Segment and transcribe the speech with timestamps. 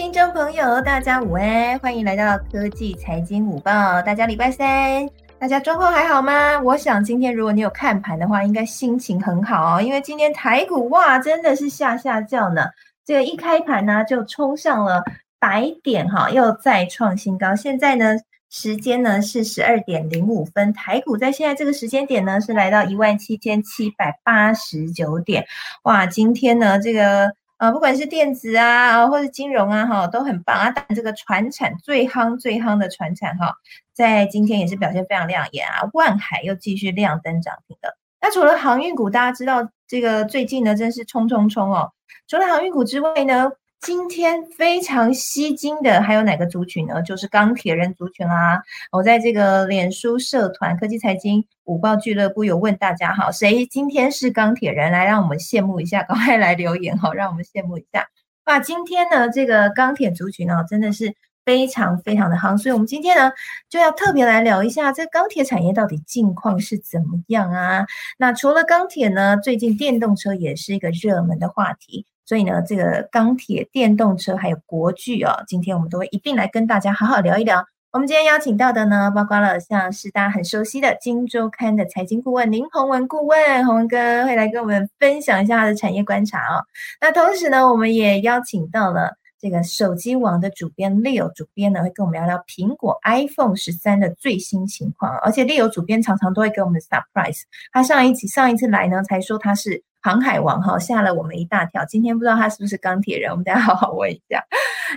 [0.00, 4.00] 听众朋友，大家午安，欢迎来到科技财经午报。
[4.00, 5.06] 大家礼拜三，
[5.38, 6.58] 大家状况还好吗？
[6.60, 12.64] 我想今天如果你有看盘的话，应该心情很好哦，因为今天台股哇，真的是下下叫呢。
[13.04, 15.04] 这个一开盘呢，就冲上了
[15.38, 17.54] 百点哈，又再创新高。
[17.54, 18.16] 现在呢，
[18.48, 25.44] 时间呢是十二点零五分，台股在现在这个时间点呢，是来到一万七千七百八十九点。
[25.82, 27.34] 哇，今天呢，这个。
[27.60, 30.70] 啊，不管是电子啊，或者金融啊，哈，都很棒啊。
[30.74, 33.54] 但这个船产最夯、最夯的船产哈，
[33.92, 35.86] 在今天也是表现非常亮眼啊。
[35.92, 37.94] 万海又继续亮灯涨停的。
[38.18, 41.92] 那除了航运股，大家知道这个最近呢，真是冲冲冲哦。
[42.26, 43.50] 除了航运股之外呢？
[43.80, 47.00] 今天非常吸睛的还有哪个族群呢？
[47.00, 48.62] 就是钢铁人族群啦。
[48.92, 54.92] 我在这个脸书社团科技财经五报俱乐部有问大家哈，谁今天是钢铁人？
[54.92, 58.06] 来让我们羡慕一下， 赶快来留言哈，让我们羡慕一下。
[58.44, 61.14] 哇，今天呢这个钢铁族群呢真的是
[61.46, 63.32] 非常非常的夯，所以我们今天呢
[63.70, 67.86] 就要特别来聊一下这钢铁产业到底近况是怎么样啊？
[68.18, 72.04] 那除了钢铁呢，最近电动车也是一个热门的话题。
[72.30, 77.66] 所以呢，这个钢铁、电动车还有国巨哦，今天我们都会一并来跟大家好好聊一聊。
[77.90, 86.62] 我们今天邀请到的呢，包括了像是大家很熟悉的《金周刊》的财经顾问林宏文顾问，宏文哥会来跟我们分享一下他的产业观察哦。
[87.00, 95.18] 那同时呢，我们也邀请到了这个手机网的主编 Leo 主编呢，会跟我们聊聊苹果 iPhone 十三的最新情况。
[95.24, 97.40] 而且 Leo 主编常常都会给我们 surprise，
[97.72, 99.82] 他上一期上一次来呢，才说他是。
[100.02, 104.42] 航海王哈吓了我们一大跳，今天不知道他是不是钢铁人，我们大家 好好问一下。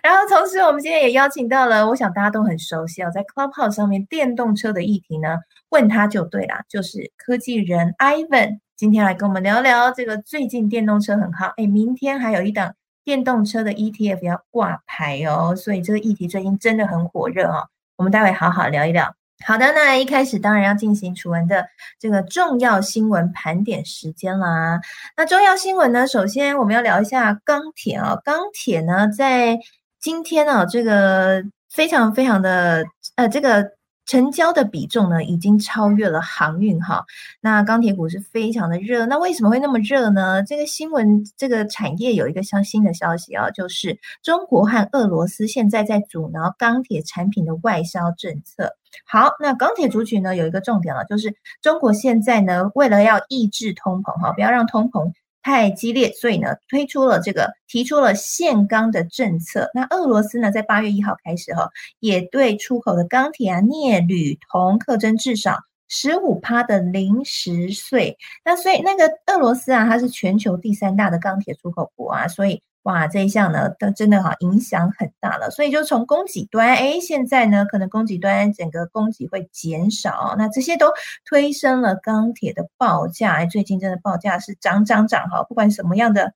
[0.02, 19.14] 然后同时，我们今天也邀请到了，我想大家都很熟悉哦，在 Clubhouse 上面电动车的议题呢，问他就对了，就是科技人 Ivan，今天来跟我们聊聊这个最近电动车很好，哎，明天还有一档电动车的 ETF 要挂牌哦，所以这个议题最近真的很火热哦，我们待会好好聊一聊。
[19.46, 21.66] 好的，那一开始当然要进行楚文的
[22.00, 24.80] 这个重要新闻盘点时间啦。
[25.18, 29.58] 那重要新闻呢，首先我们要聊一下钢铁啊，钢铁呢在
[30.00, 32.86] 今天呢，这个非常非常的
[33.16, 33.72] 呃这个。
[34.06, 37.06] 成交的比重呢，已经超越了航运哈。
[37.42, 40.44] 那钢铁股是非常的热，那为什么会那么热呢？
[40.44, 48.76] 这个新闻，这个产业有一个相新的消息啊，就是中国和俄罗斯现在在阻挠钢铁产品的外销政策。
[49.06, 55.12] 好，那钢铁族群呢，有一个重点了，就是中国现在呢，为了要抑制通膨哈，不要让通膨。
[55.44, 59.70] 太激烈，所以呢，推出了这个，提出了限钢的政策。
[59.74, 68.18] 那俄罗斯呢，在八月一号开始哈，也对出口的钢铁啊、镍、铝、铜课征至少十五趴的零时税。
[68.44, 72.64] 那所以那个俄罗斯啊，它是全球第三大的钢铁出口国啊，所以。
[72.84, 80.92] 哇，这一项呢，都真的哈影响很大了，所以就从供给端，哎，现在呢，可能供给端整个供给会减少，那这些都
[81.26, 86.34] 推升了钢铁的报价，哎，最近真的报价是涨涨涨哈，不管什么样的。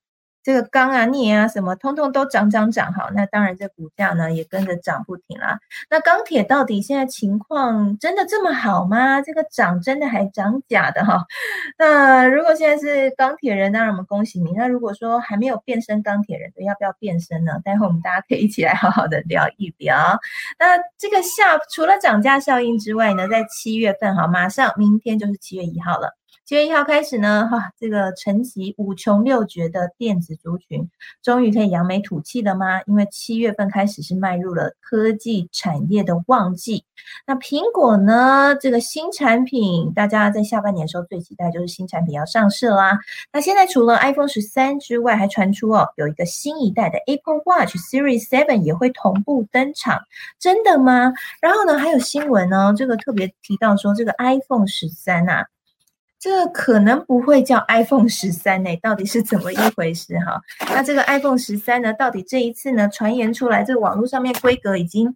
[0.47, 5.59] 这个钢啊、镍啊，什么通通都涨涨涨哈，那当然这股价呢也跟着涨不停啦。
[5.89, 9.21] 那钢铁到底现在情况真的这么好吗？
[9.21, 11.25] 这个涨真的还涨假的哈？
[11.77, 14.53] 那如果现在是钢铁人，当然我们恭喜你。
[14.53, 17.59] 那如果说还没有变身钢铁人，要不要变身呢？
[17.65, 20.17] 待会我们大家可以一起来好好的聊一聊。
[20.57, 26.15] 那这个下除了涨价效应之外呢，在七月份哈，马上明天就是七月一号了。
[26.47, 30.89] 七月一号开始呢，哈，这个沉寂五穷六绝的电子族群，
[31.21, 32.81] 终于可以扬眉吐气了吗？
[32.83, 36.85] 因为七月份开始是迈入了科技产业的旺季。
[37.25, 42.97] 那苹果呢，这个新产品，大家在下半年的时候最期待就是新产品要上市啦。
[43.33, 49.99] 那现在除了 iPhone 十三之外，还传出哦，有一个新一代的 Apple Watch Series Seven 也会同步登场，
[50.39, 51.11] 真的吗？
[51.41, 55.45] 然后呢，还有新闻呢，这个特别提到说，这个 iPhone 十三啊。
[56.27, 60.41] 这可能不会叫 iPhone 十三呢，到底是怎么一回事哈？
[60.75, 65.15] 那这个 iPhone 十三呢，到底这一次呢传言出来，这个网络上面规格已经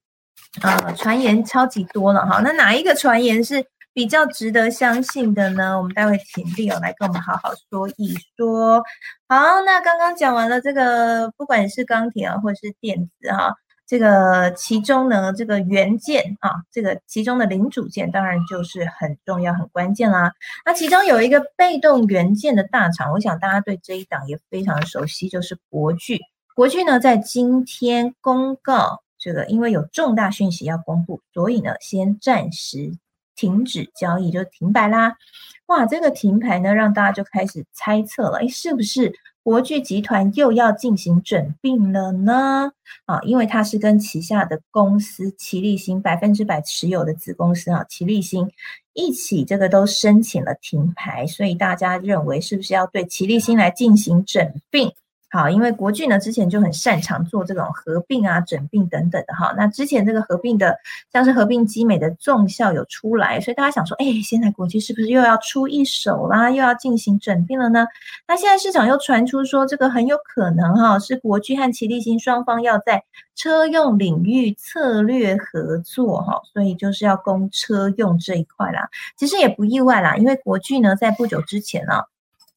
[0.62, 2.40] 呃传言超级多了哈。
[2.42, 5.78] 那哪一个传言是比较值得相信的呢？
[5.78, 8.82] 我们待会请 Leo 来跟我们好好说一说。
[9.28, 13.54] 好，那刚刚讲完了这个，不管是钢铁啊，或者是电子哈。
[13.92, 20.32] 这个其中呢，这个元件啊，这个其中的零组件当然就是很重要、很关键啦。
[20.66, 26.22] 那其中有一个被动元件的大厂，我想大家对这一档也非常熟悉，就是国巨。
[26.56, 32.98] 国巨呢，在今天公告这个，因为有重大讯息要公布，所以呢，先暂时
[33.36, 35.18] 停止交易，就停牌啦。
[35.66, 42.72] 哇，这个停牌呢，让大家就开始猜测了，哎，是不是国巨集团又要进行整并了呢？
[43.06, 48.52] 啊，因为它是跟旗下的公司齐立新百分之百持有的子公司啊，齐立新
[48.94, 54.92] 一起这个都申请了停牌，所以大家认为是不是要对齐立新来进行整并？
[55.32, 59.54] 好，因为国巨呢之前就很擅长做这种合并啊、整并等等的哈。
[59.56, 60.78] 那之前这个合并的，
[61.14, 67.88] 像是合并基美的重效有出来，所以大家想说，哎，现在国巨是不是又要出一手啦，又要进行整并了呢？
[68.28, 73.02] 那现在市场又传出说，这个很有可能哈，是国巨和齐力新双方要在
[73.34, 78.90] 车用领域策略合作哈，所以就是要攻车用这一块啦。
[79.16, 82.04] 其实也不意外啦，因为国巨呢在不久之前呢，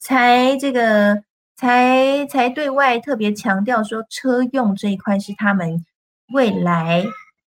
[0.00, 1.22] 才这个。
[1.56, 5.84] 才才对外特别强调说，车用这一块是他们
[6.32, 7.04] 未来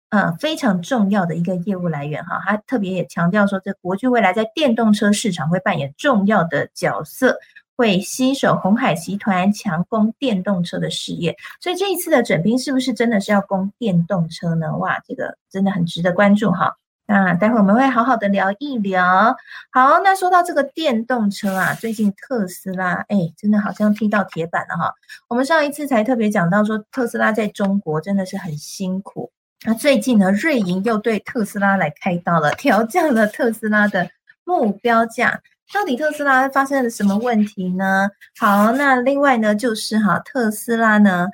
[0.08, 2.40] 呃非常重要的一个业务来源哈。
[2.44, 7.38] 他特别也强调说，这国巨未来在电动车市场会扮演重要的角色，
[7.76, 11.36] 会携手红海集团强攻电动车的事业。
[11.60, 14.76] 所以这一次的整兵是不是真的是要攻电动车呢？
[14.78, 16.76] 哇，这个真的很值得关注哈。
[17.10, 19.36] 那待会我们会好好的聊一聊。
[19.72, 24.94] 好，那说到这个电动车啊，最近特斯拉哎，真的好像踢到铁板了哈。
[25.26, 29.32] 我们上一次才特别讲到说，特斯拉在中国真的是很辛苦。
[29.64, 34.08] 那最近呢，瑞银又对特斯拉来开刀了，调降了特斯拉的
[34.44, 35.40] 目标价。
[35.74, 38.08] 到底特斯拉发生了什么问题呢？
[38.38, 41.26] 好，那另外呢，就是哈，特斯拉呢。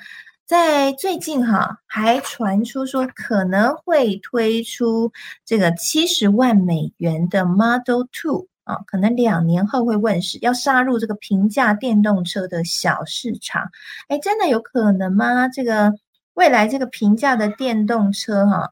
[0.46, 5.10] 在最近哈，还传出说可能会推出
[5.44, 13.68] 这个七十万美元的 Model Two 啊，可能两年后会问世，要杀入这个平价电动车的小市场。
[14.06, 15.48] 哎，真的有可能吗？
[15.48, 15.92] 这个
[16.34, 18.70] 未来这个平价的电动车哈，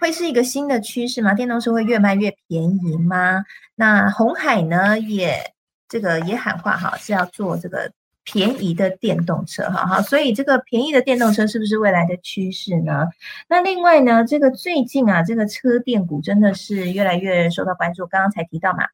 [0.00, 1.32] 会是一个新的趋势吗？
[1.32, 3.44] 电动车会越卖越便宜吗？
[3.76, 5.52] 那红海呢，也
[5.88, 7.92] 这个也喊话哈，是要做这个。
[8.24, 13.06] 便宜的电动车，哈哈，所以这个便宜的电动车是不是未来的趋势呢？
[13.48, 18.06] 那另外呢，这个最近啊，这个车电股真的是越来越受到关注。
[18.06, 18.84] 刚刚才提到嘛，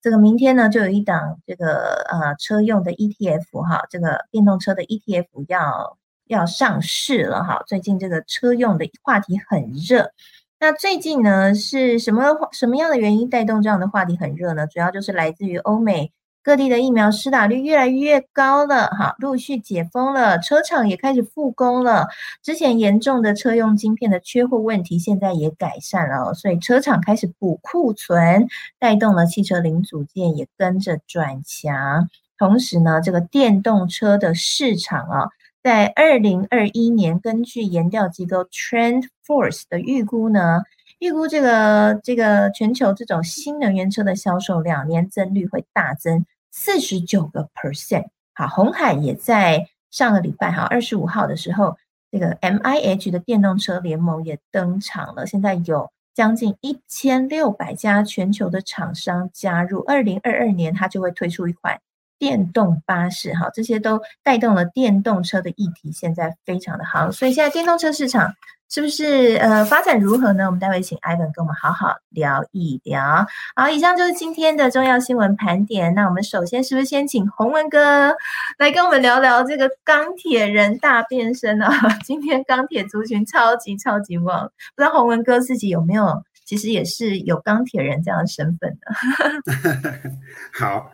[0.00, 5.98] 这个明天呢，就有一档这个呃车用的 ETF 哈，这个电动车的 ETF 要
[6.28, 7.64] 要上市了哈。
[7.66, 10.12] 最近这个车用的话题很热。
[10.60, 12.22] 那最近呢，是什么
[12.52, 14.66] 什么样的原因带动这样的话题很热呢？
[14.68, 16.12] 主要就是来自于欧美。
[16.46, 22.06] 各地的疫苗施打率越来越高了，哈，陆续解封了，车厂也开始复工了。
[22.40, 28.46] 之前严重的车用晶片的缺货问题，现在也改善了，所以车厂开始补库存，
[28.78, 32.08] 带动了汽车零组件也跟着转强。
[32.38, 35.26] 同时呢，这个电动车的市场啊，
[35.64, 40.62] 在二零二一年，根据研调机构 TrendForce 的预估呢，
[41.00, 46.24] 预估这个这个全球这种新能源车的销售量年增率会大增。
[46.58, 51.76] 四十九个 percent，好，红海也在上个礼拜哈二十五号的时候，
[52.10, 55.26] 这个 M I H 的电动车联盟也登场了。
[55.26, 61.78] 现在有将近一千六百家全球的厂商加入，二零二二年它就会推出一款
[62.18, 68.34] 电动巴士，哈，这些都带动了电动车的议题，现在非常的好，所以现在电动车市场。
[68.68, 70.46] 是不是呃发展如何呢？
[70.46, 73.24] 我们待会请 Ivan 跟我们好好聊一聊。
[73.54, 75.94] 好，以上就是今天的重要新闻盘点。
[75.94, 78.14] 那我们首先是不是先请洪文哥
[78.58, 81.70] 来跟我们聊聊这个钢铁人大变身啊？
[82.04, 90.10] 今天钢铁族群超级超级旺，不知道洪文哥自己有没有其实也是有钢铁人这样的身份的？
[90.52, 90.90] 好，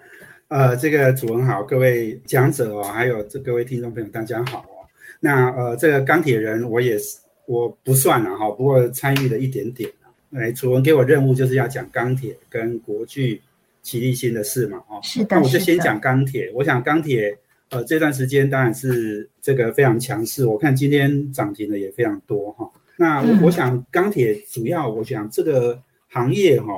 [0.48, 4.84] 呃，这个主文好，各位讲者哦，还有这各位听众朋友，大家好哦。
[5.20, 7.21] 那呃，这个钢铁人我也是。
[7.52, 10.08] 我不算了哈，不过参与了一点点啊。
[10.34, 13.42] 哎，楚文给我任务就是要讲钢铁跟国巨、
[13.82, 15.26] 齐立新的事嘛，哦，是的。
[15.36, 16.50] 那我就先讲钢铁。
[16.54, 17.36] 我想钢铁，
[17.68, 20.46] 呃，这段时间当然是这个非常强势。
[20.46, 22.70] 我看今天涨停的也非常多哈。
[22.96, 25.78] 那我想钢铁主要，我想这个
[26.08, 26.72] 行业哈，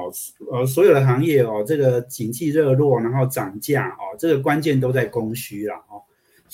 [0.50, 6.02] 呃，所有的行业哦，这个景气热络，然后涨价哦，这个关键都在供需了哦。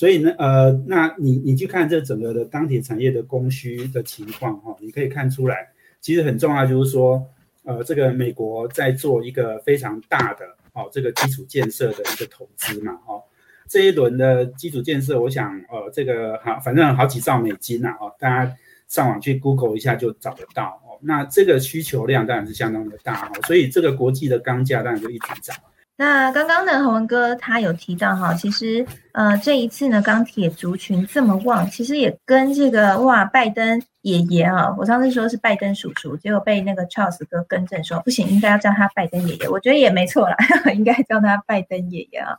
[0.00, 5.68] 所以呢，呃，那你你去看这整个的钢铁产业的供需的情况哈，你可以看出来，
[6.00, 7.22] 其实很重要就是说，
[7.64, 13.22] 呃，这个美国在做一个非常大的哦，这个基础建设的一个投资嘛，哦，
[13.68, 18.56] 这一轮的基础建设，我想，呃，这个好，反正好几兆美金呐，哦，大家
[18.88, 25.54] 上网去 Google 一下就找得到哦，那这个需求量当然是相当的大哦，所以这个国际的钢价当然就一直涨。
[26.00, 40.36] 那刚刚呢，洪文哥他有提到哈，其实呃这一次呢钢铁族群这么旺，其实也跟这个哇拜登爷爷啊，我上次说是拜登叔叔，结果被那个 Charles 哥更正说不行，应该要叫他拜登爷爷，我觉得也没错啦，
[40.72, 42.34] 应该叫他拜登爷爷啊。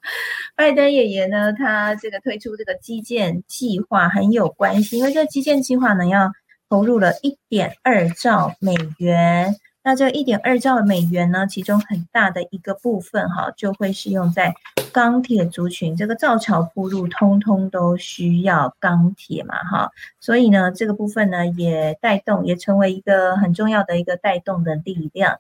[0.55, 6.31] 拜登爷爷呢，他这个推出这个基建计划很有关系，因为这个基建计划呢要
[6.67, 9.55] 投入了一点二兆美元。
[9.83, 11.47] 那这一点二兆美元呢？
[11.47, 14.53] 其中很大的一个部分哈，就会是用在
[14.93, 19.89] 钢铁族群，这个造桥铺路，通通都需要钢铁嘛哈。
[20.19, 25.39] 所以呢，这个部分呢，也带动，也成为一个很重要的一个带动的力量。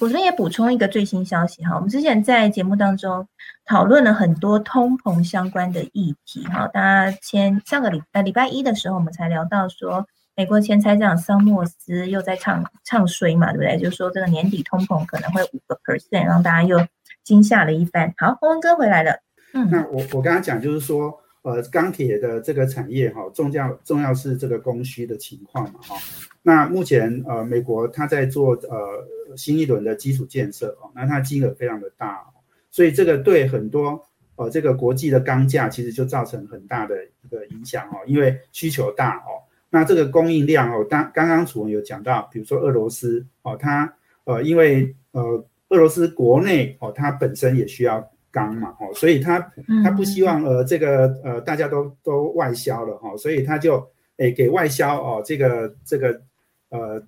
[0.00, 3.28] 我这边也补充一个最新消息哈，我们之前在节目当中
[3.66, 6.66] 讨论了很多通膨相关的议题哈。
[6.68, 10.06] 大家前上个礼呃礼拜一的时候，我们才聊到说。
[10.36, 13.78] 美国前财长桑莫斯又在唱唱衰嘛，对不对？
[13.78, 16.84] 就是说这个年底通膨可能会五个 percent，让大家又
[17.22, 18.12] 惊吓了一番。
[18.16, 19.12] 好，洪文哥回来了。
[19.52, 25.94] 嗯，那我我刚刚讲就是说，呃，钢铁的这个产业哈，重要重要是这个供需的情况嘛，哈。
[26.42, 32.26] 那目前呃，美国它在做呃新一轮的基础建设哦，那它金额非常的大，
[32.72, 39.43] 所以这个对很多呃这个国际的钢价其实就造成很大的一个影响哦，因为需求大哦。
[39.74, 49.40] 那这个供应量哦，当刚刚楚文有讲到，比如说俄罗斯哦，它呃，因为呃，俄罗斯国内哦，它本身也需要钢嘛哦，所以它
[49.82, 53.84] 它不希望呃这个呃大家都都外销了哈，所以它就
[54.18, 56.22] 诶给外销哦这个这个
[56.68, 57.02] 呃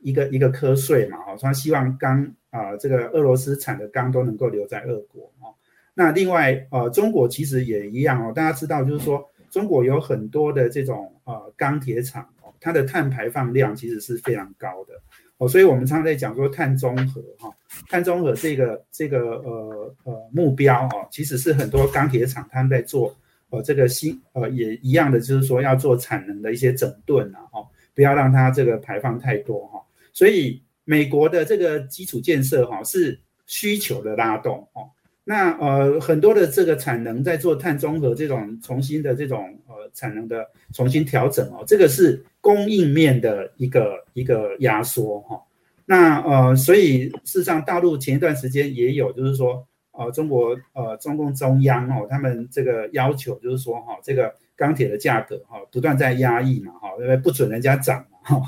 [0.00, 5.54] 一个一个瞌税嘛哦，他希望钢啊这个俄罗斯产的钢都能够留在俄国哦。
[5.94, 9.24] 那另外呃中国其实也一样哦，大家知道就是说。
[9.50, 12.28] 中国有很多的这种呃钢铁厂，
[12.60, 14.94] 它的碳排放量其实是非常高的
[15.38, 17.48] 哦，所以我们常常在讲说碳中和哈，
[17.88, 23.16] 碳中和这个这个呃呃目标哦，其实是很多钢铁厂他们在做
[23.50, 27.64] 呃这个新呃也一样的，就是说要做产能的一些整顿啊哈，
[27.94, 29.80] 不要让它这个排放太多哈，
[30.12, 34.90] 所以美国的这个基础建设哈是需求的拉动哦。
[35.30, 45.38] 那呃很多的这个产能在做碳中和这种重新的这种呃产能的重新调整哦，这个是供应面的一个一个压缩哈。
[45.84, 58.42] 那呃所以事实上大陆前一段时间也有就是说呃中国呃中共中央哦他们这个要求就是说哈这个钢铁的价格哈不断在压抑嘛哈因为不准人家涨嘛哈。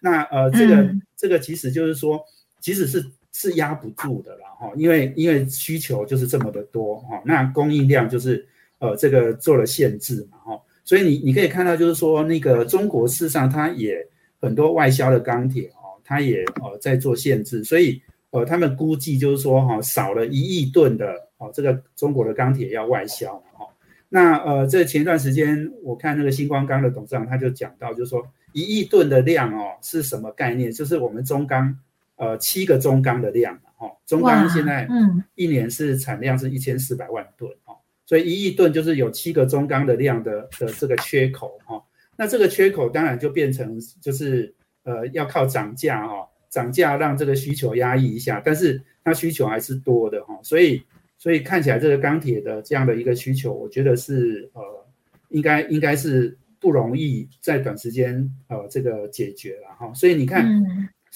[0.00, 2.22] 那呃这个这个其实就是说
[2.60, 3.02] 即使是
[3.38, 4.48] 是压不住的啦。
[4.58, 8.46] 哈，因为因为需求就是这么的多哈，那供应量就是
[8.78, 13.94] 呃这个做了限制嘛哈，所以你你可以看到就是说那个中国事实上它也
[14.40, 18.00] 很多外销的钢铁哦，它也呃在做限制，所以
[18.30, 23.66] 呃他们估计就是说哈少了一亿吨的哦这个中国的钢铁要外销哈，
[24.08, 30.72] 那呃这前段时间我看那个星光钢的董事长他就讲到就是说一亿吨的量哦是什么概念？
[30.72, 31.78] 就是我们中钢
[32.16, 33.58] 呃七个中钢的量。
[33.78, 41.78] 哦，中钢现在嗯一年是产量是一千四百万吨哦，所以一亿吨就是有七个中钢的量的的这个缺口哈，
[42.16, 44.54] 那这个缺口当然就变成就是
[44.84, 50.82] 呃要靠涨价哈，涨价让这个需求压抑一下，但是它需求还是多的哈，所以
[51.18, 54.62] 所以看起来这个钢铁的这样的一个需求，我觉得是呃
[55.28, 60.48] 应该应该是不容易在短时间呃这个解决了哈，所以你看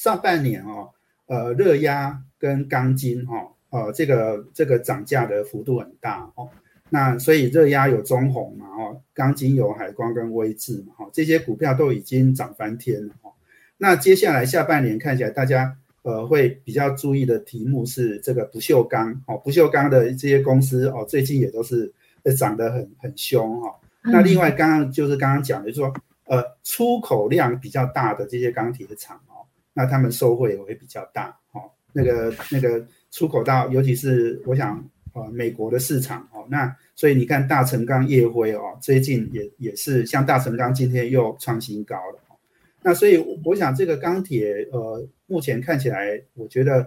[0.00, 0.88] 上半年哦。
[1.26, 6.48] 呃，热压跟钢筋哦，呃，这个这个涨价的幅度很大哦。
[6.88, 13.30] 那所以热压有中红嘛，哦，钢筋有海光跟威智嘛，哦，这些股票都已经涨翻天了哦。
[13.76, 21.92] 那接下来下半年看起来，大家呃会比较注意的题目是这个不锈钢哦，不锈钢的这些公司哦，最近也都是
[22.24, 23.72] 呃涨得很很凶哈。
[24.02, 29.20] 那另外刚刚就是刚刚讲的，就是说呃出口量比较大的这些钢铁厂。
[29.80, 34.84] 那他们收获也会比较大，哦，那个那个出口到，尤其是我想，
[35.14, 42.20] 呃，美国的市场，哦，那所以你看大成钢、夜辉，哦，最近也也是像大成钢今天又创新高了，
[42.82, 46.86] 那所以我想这个钢铁，呃，目前看起来，我觉得，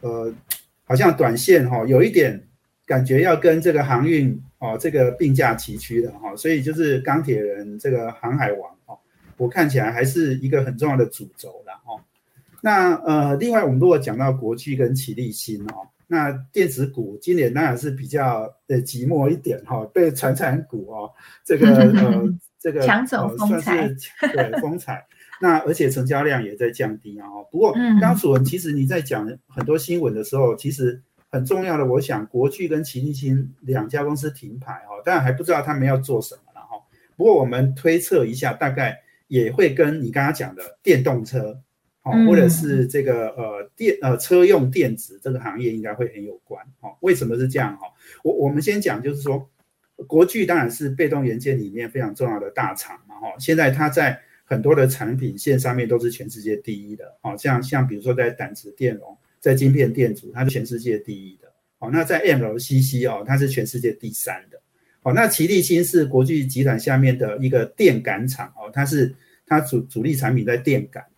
[0.00, 0.34] 呃，
[0.82, 2.42] 好像短线，哈，有一点
[2.84, 8.98] 感觉要跟这个航运，哦，这个并驾齐驱的，哈，所以就是钢铁人这个航海王，哦，
[9.36, 11.61] 我看起来还是一个很重要的主轴，
[12.64, 21.10] 那呃，另外我们如果讲到国巨跟启立新哦，那电子股今年当然是比较呃寂寞一点哈，被传产股哦
[21.44, 22.22] 这个呃
[22.60, 23.88] 这个抢走风采，
[24.32, 25.04] 对风采。
[25.40, 27.26] 那而且成交量也在降低啊。
[27.50, 31.02] 不过刚楚文其实你在讲很多新闻的时候，其实
[31.32, 36.76] 很重要的，我想国巨跟奇力新两家公司停牌哦，当然还不知道他们要做什么了哈。
[37.16, 41.58] 不过我们推测一下，大概也会跟你刚刚讲的电动车，
[42.02, 46.90] 哦，或者是这个呃电呃车用电子这个行业应该会很有关哦。
[47.00, 47.86] 为什么是这样哈？
[48.24, 49.48] 我我们先讲就是说，
[50.06, 53.34] 国巨当然是被动元件里面非常重要的大厂嘛哈。
[53.38, 59.16] 现在它在很多的产品线上面都是全世界第一的哦，像像比如说在胆子电容。
[59.42, 61.52] 在晶片电阻，它是全世界第一的。
[61.80, 64.60] 哦，那在 MLCC 哦，它是全世界第三的。
[65.02, 69.12] 哦，那奇力新是国际集团下面的一个电感厂哦，它是
[69.44, 71.11] 它主主力产品在电感哦。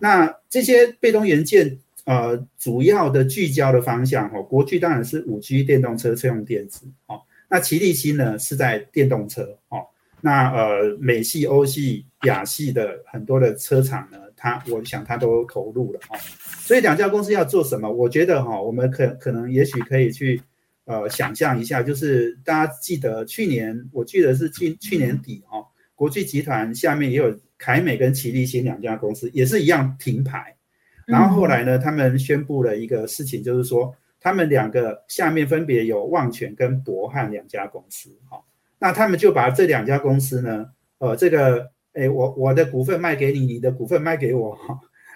[0.00, 7.20] 那这些被动元件呃，主要的聚焦的方向哦，国巨当然是五 G 电动车车用电子哦。
[7.48, 9.86] 那奇力新呢是在电动车哦。
[10.20, 16.16] 那呃，美系、欧系、亚系的很多的车厂呢，它我想它都投入了哦。
[16.60, 17.90] 所以两家公司要做什么？
[17.90, 20.40] 我觉得哈，我们可可能也许可以去
[20.84, 25.64] 呃想象一下，就是大家记得去年，我记得是去去年底哦，
[26.00, 30.56] 国际集团下面也有凯美跟奇力新两家公司，也是一样停牌。
[31.04, 38.42] 然后后来呢，他们宣布了一个事情，就是说他们两个下面分别有旺泉跟博汉两家公司哈。
[38.78, 44.56] 那他们就把这两家公司呢，呃，这个，哎，我我的股份卖给你，你的股份卖给我，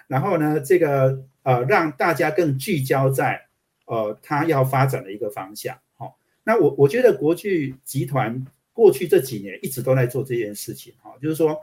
[0.05, 3.41] 然后呢，这个，呃，让大家更聚焦在，
[3.87, 6.13] 呃，他要发展的一个方向，哈，
[6.43, 11.57] 那我我觉得国巨集团过去这几年一直都在做这件事情，哈，就是说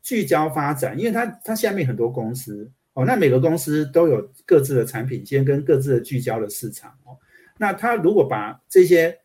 [0.00, 7.18] 聚焦发展，因为它它下面很多公司，哦，那每个公司都有各自的产品线跟各自的聚焦的市场，哦，
[7.58, 9.18] 那它如果把这些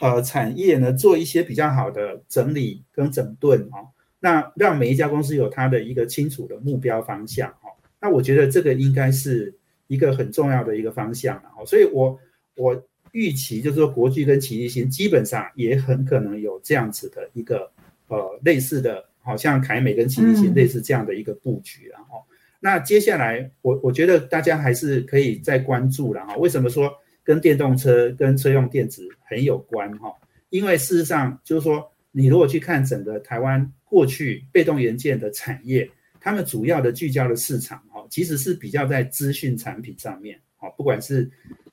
[0.00, 3.86] 呃，产业呢做一些比较好的整理跟整顿哦，
[4.18, 7.70] 那让每一家公司有它的一个清楚的目标方向哦，
[8.00, 9.54] 那我觉得这个应该是
[9.86, 12.18] 一个很重要的一个方向哦，所以我
[12.56, 17.70] 我预期就是说国巨跟奇力新基本上也很可能有这样子的一个
[18.08, 22.22] 呃类似的，好像凯美跟奇力新类似这样的一个布局然后，
[22.60, 26.92] 那接下来我我觉得大家还是可以再关注了哈，为什么说？
[27.22, 30.12] 跟电动车、跟车用电子很有关哈，
[30.48, 41.30] 因为事实上就是说，你如果去看整个台湾过去被动元件的产业，他们主要的聚焦的市场哈，其实是比较在资讯产品上面哦，不管是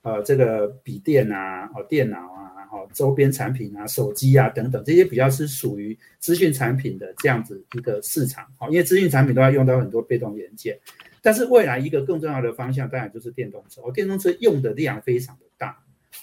[0.08, 10.80] 呃这个笔电啊、哦电脑啊、哦周边产品啊、手机啊等等这些比较是属于资讯产品的这样子一个市场哦，因为资讯产品都要用到很多被动元件。
[11.22, 13.82] 但是未来一个更重要的方向，当然就是电动车。
[13.82, 15.78] 哦，电动车用的量非常的大。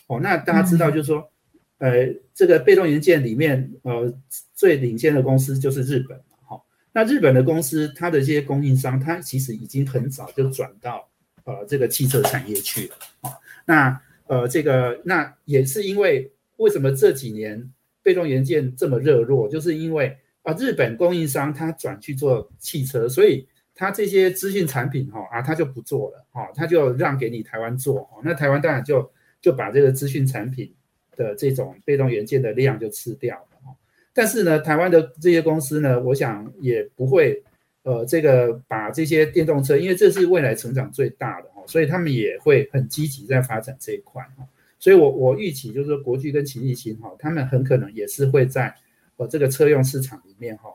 [0.07, 1.31] 哦，那大家知道，就是说，
[1.77, 4.11] 呃，这个被动元件里面，呃，
[4.55, 6.19] 最领先的公司就是日本。
[6.49, 6.59] 哈，
[6.93, 11.07] 那日本的公司，它的这些供应商，它其实已经很早就转到
[11.45, 12.95] 呃这个汽车产业去了。
[13.23, 13.31] 哦，
[13.65, 17.71] 那呃这个那也是因为为什么这几年
[18.03, 23.47] 被动元件这么热络，就是因为啊日本供应商他转去做汽车，所以。
[23.77, 28.23] 他这些资讯产品哈啊，他就不做了哈，他就让给你台湾做哦。
[28.23, 30.73] 那台湾当然就就把这个资讯产品
[31.17, 33.75] 的这种被动元件的量就吃掉了哈。
[34.13, 37.43] 但是呢，台湾的这些公司呢，我想也不会
[37.83, 44.47] 呃这个把这些电动车，因为这是未来成长最大的，所以他们也会很积极在发展这一块哈。
[44.79, 48.75] 所以我我预期就是说，国巨跟奇力新哈，他们很可能也是会在
[49.17, 50.69] 呃这个车用市场里面哈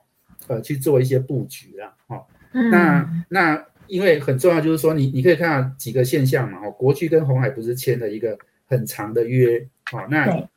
[0.47, 2.25] 呃去做一些布局啦哈。
[2.51, 9.59] 那那因为很重要，就是说你你可以看到几个现象嘛，哦，国巨跟红海不是签了一个很长的约，
[9.91, 10.47] 哦，那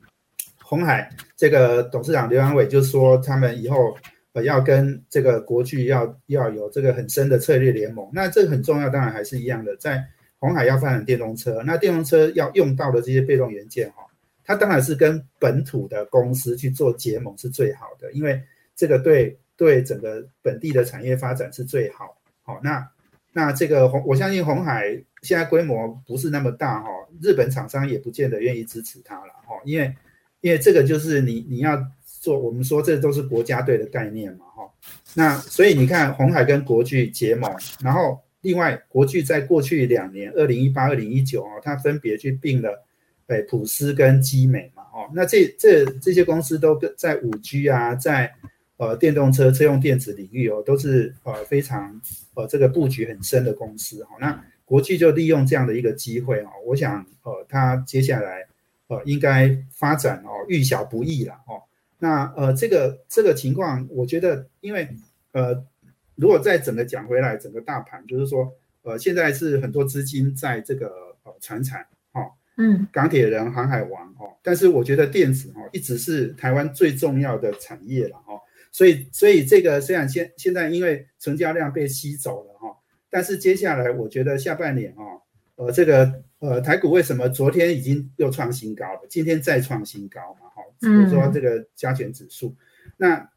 [0.63, 3.95] 红海这个董事长刘阳伟就说他们以后
[4.33, 10.03] 呃要跟这个国巨要要有这个很深的策略联盟，那这个很重要，当然还是一样的，在
[10.43, 14.03] 红海要发展电动车，那电动车要用到的这些被动元件哈，
[14.45, 18.43] 它当然是跟本土的公司去做结盟是最好的，因为
[18.75, 19.39] 这个对。
[19.55, 22.17] 对整个本地的产业发展是最好。
[22.43, 22.85] 好，那
[23.33, 24.89] 那这个红，我相信红海
[25.21, 26.89] 现在规模不是那么大哈，
[27.21, 29.95] 日本厂商也不见得愿意支持它了哈，因为
[30.41, 34.69] 因为这个就是你你要做，我们说这都是国家队的概念嘛哈。
[35.15, 42.85] 那所以你看红海跟国巨结盟，然后另外国巨在过去两年，二零一八、二零一九哦，它分别去并了
[43.29, 48.33] 诶普斯跟基美嘛哦，那这这这些公司都跟在五 G 啊，在
[48.77, 52.01] 呃，电动车车用电子领域哦，都是呃非常
[52.35, 54.17] 呃这个布局很深的公司哈。
[54.21, 58.45] 那国际就利用这样的一个机会哦，我想呃，它接下来
[58.89, 61.63] 呃应该发展哦，遇小不易了哦。
[61.99, 64.89] 那呃，这个这个情况，我觉得，因为
[65.31, 65.65] 呃，
[66.15, 70.89] 如果再整个讲回来，整个大盘就是说，呃，现在是很多资金在这个
[71.25, 78.39] 呃船产哦，嗯，钢铁人、航海王哦，但是我觉得电子哦一直是台湾最重要的产业了哦，
[78.71, 82.77] 所以所以这个虽然现现在因为成交量被吸走了哈，
[83.09, 85.23] 但是接下来我觉得下半年哦，
[85.57, 92.55] 呃这个呃台股为什么昨天已经又创新高了，今天再创新高嘛哈，比如说这个加权指数，
[92.97, 93.31] 那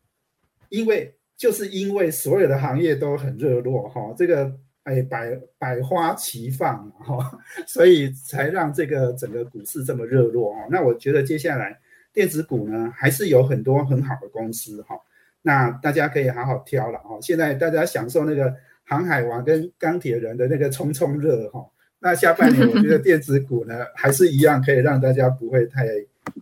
[0.69, 4.57] 因为就是因为所有的行业都很热络哈，这个。
[4.85, 7.17] 哎，百百花齐放哈，
[7.65, 10.67] 所以才让这个整个股市这么热络哦。
[10.69, 11.75] 那我觉得接下来
[12.13, 14.95] 电子股呢，还是有很多很好的公司哈。
[15.41, 17.17] 那大家可以好好挑了哈。
[17.19, 21.65] 现在大家享受那个航海王跟钢铁人的那个冲冲热哈。
[21.97, 25.87] 那下半年我觉得电子股呢，还是一样可以让大家不会太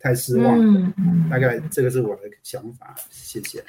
[0.01, 0.93] 太失望。
[1.29, 3.63] 大概这个是我的想法，谢谢。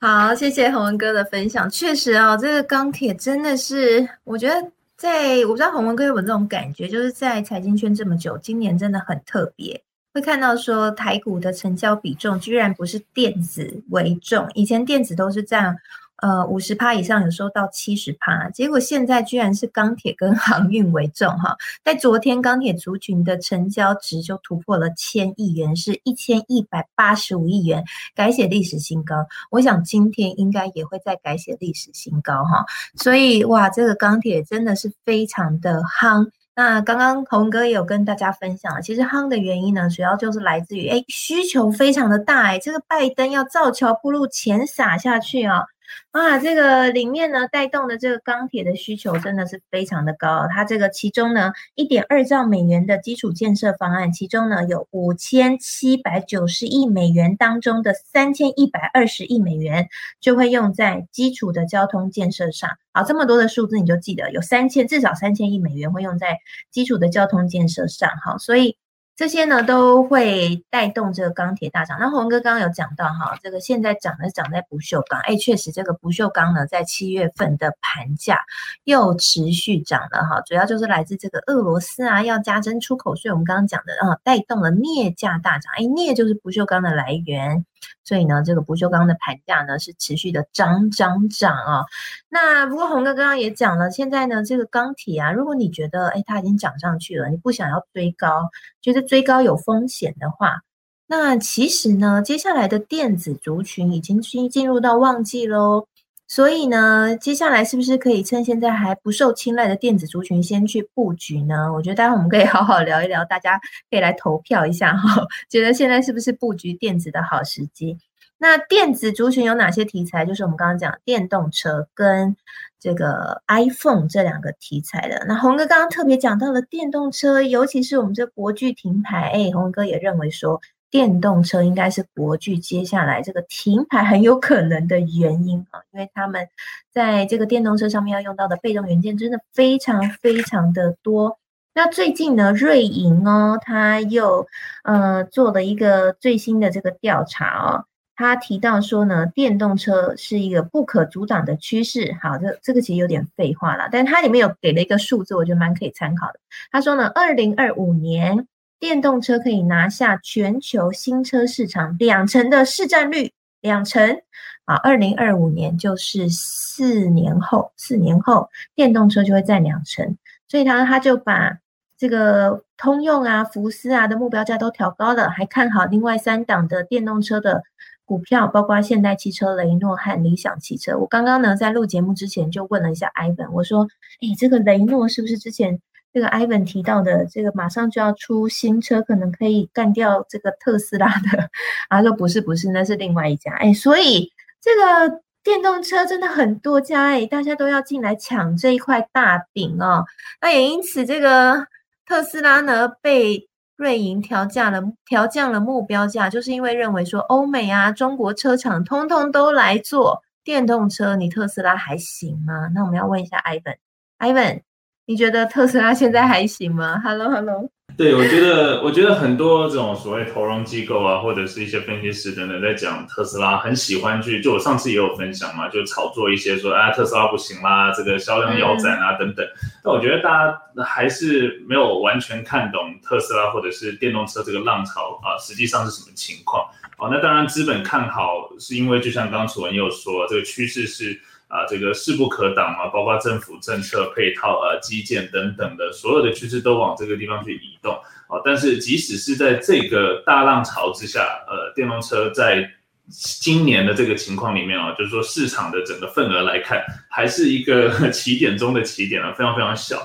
[0.00, 1.68] 好，谢谢洪文哥的分享。
[1.68, 4.54] 确实啊，这个钢铁真的是，我觉得
[4.96, 9.82] 在我不知道洪文哥有没有这种感觉，就是在财经圈这么久，今年真的很特别，
[10.14, 15.76] 会看到说台股的成交比重居然不是电子为重，以前电子都是占。
[16.20, 21.56] 呃，五十趴以上，有时候到七十趴，结果现在居然是钢铁跟 航运为重哈。
[21.84, 27.84] 在昨天，钢铁族群的成交值就突破了千亿元，是一千一百八十五亿元，
[28.16, 29.24] 改写历史新高。
[29.50, 32.66] 我想今天应该也会再改写历史新高哈。
[32.96, 36.26] 所以哇，这个钢铁真的是非常的夯。
[36.56, 45.62] 那刚刚洪哥也有跟大家分享，其实夯的原因呢，主要就是来自于哎需求非常的大哎，这个拜登要造桥铺路，钱撒下去啊。
[46.10, 50.46] 啊，这个里面呢带动的这个钢铁的需求真的是非常的高。
[50.50, 59.88] 它这个其中呢，一点二兆美元的基础建设方案，其中呢有五千七百九十亿美元当中的三千一百二十亿美元
[60.20, 62.70] 就会用在基础的交通建设上。
[62.92, 66.38] 好，这么多的数字你就记得，有三千至少三千亿美元会用在
[66.70, 68.10] 基础的交通建设上。
[68.24, 68.76] 好，所以。
[69.18, 71.98] 这些呢都会带动这个钢铁大涨。
[71.98, 78.44] 那洪哥刚刚有讲到哈，这个现在涨的涨在不锈钢，哎，确实这个不锈钢呢在七月份的盘价
[78.84, 87.64] 又持续涨了哈，主要就是来自这个俄罗斯啊要加征出口税，我们刚刚讲的啊带动了镍价大涨，哎，镍就是不锈钢的来源。
[88.04, 91.84] 所以呢，这个不锈钢的盘价呢是持续的涨涨涨啊。
[92.28, 100.62] 那不过红哥刚刚也讲了，现在呢这个钢铁啊，如果你觉得哎它已经涨上去了，你不想要追高，觉得追高有风险的话，
[101.06, 105.86] 那其实呢接下来的电子族群已经进进入到旺季喽。
[106.30, 111.72] 所以呢，接下来是不是可以趁现在还不受青睐的电子族群先去布局呢？
[111.72, 113.58] 我觉得待会我们可以好好聊一聊，大家
[113.90, 117.96] 可以来投票一下哈， 觉得现在是不是布局电子的好时机？
[118.36, 120.26] 那电子族群有哪些题材？
[120.26, 122.36] 就是我们刚刚讲电动车跟
[122.78, 125.24] 这个 iPhone 这两个题材的。
[125.26, 130.60] 那红哥刚刚特别讲到了电动车，尤其是我们这国巨停牌，哎，红哥也认为说。
[130.90, 136.48] 电动车应该是国巨接下来这个停牌很有可能的原因啊，因为他们
[136.90, 141.38] 在这个电动车上面要用到的被动元件真的非常非常的多。
[141.74, 144.46] 那最近呢，瑞银哦，他又
[144.82, 147.84] 呃做了一个最新的这个调查哦，
[148.16, 152.16] 他提到说呢，电动车是一个不可阻挡的趋势。
[152.22, 156.40] 好，这这个其实有点废话了，但它里面有给了一个数字，我觉得蛮可以参考的。
[156.72, 158.46] 他说呢，二零二五年。
[158.80, 164.20] 电动车可以拿下全球新车市场两成的市占率，两成
[164.66, 164.76] 啊！
[164.76, 171.58] 二零二五年就是四年后，四年后电动车就会占两成，所以他他就把
[171.96, 177.64] 这个通用啊、福斯啊的目标价都调高了，还看好另外三档的电动车的
[178.04, 180.96] 股票，包括现代汽车、雷诺和理想汽车。
[180.96, 183.88] 我刚刚呢在录节目之前就问了一下 Ivan，我说
[184.22, 185.80] ：“诶，这个雷诺是不是之前？”
[186.12, 191.50] 这个 Ivan 提到的这个马上就要出新车，可能可以干掉这个特斯拉的。
[191.90, 193.52] 他说不是不是，那是另外一家。
[193.52, 200.04] 哎，所以这个电动车真的很多家哎，大家都要进来抢这一块大饼哦。
[200.40, 201.66] 那也因此，这个
[202.06, 212.70] 特斯拉呢被瑞银调价了，调降了目标价，就是因为认为说欧美啊、中国车厂通通都来做电动车，你特斯拉还行吗？
[212.74, 214.62] 那我们要问一下 Ivan，Ivan。
[215.08, 217.70] 你觉得特斯拉现在还行吗？Hello，Hello。
[217.96, 229.44] 对，我觉得，我觉得很多这种所谓投融机构啊，或者是一些分析师等等，在讲特斯拉，很喜欢去，就我上次也有分享嘛，就炒作一些说，啊，特斯拉不行啦，这个销量腰斩啊等等。
[229.82, 236.62] 但我觉得大家还是没有完全看懂特斯拉或者是电动车这个浪潮啊，实际上是什么情况？
[236.98, 241.18] 哦，那当然资本看好，是因为就像刚楚文又说，这个趋势是。
[241.48, 247.92] 啊，这个势不可挡嘛，包括政府政策配套、呃基建等等的所有的趋势都往这个地方去移动。
[248.28, 252.70] 啊，但是即使是在这个大浪潮之下，呃，电动车在
[253.08, 259.96] 今年的这个情况里面啊，就是说市场的整个份额来看，还是一个 起点中的起点啊，非常非常小。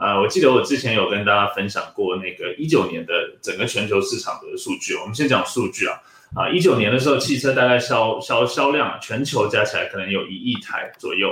[0.00, 4.96] 呃，我记得我之前有跟大家分享过那个一九年的整个全球市场的数据。
[4.96, 6.00] 我们先讲数据啊，
[6.34, 11.30] 啊，一九年的时候，汽车大概销销销量全球加起来可能有一亿台左右。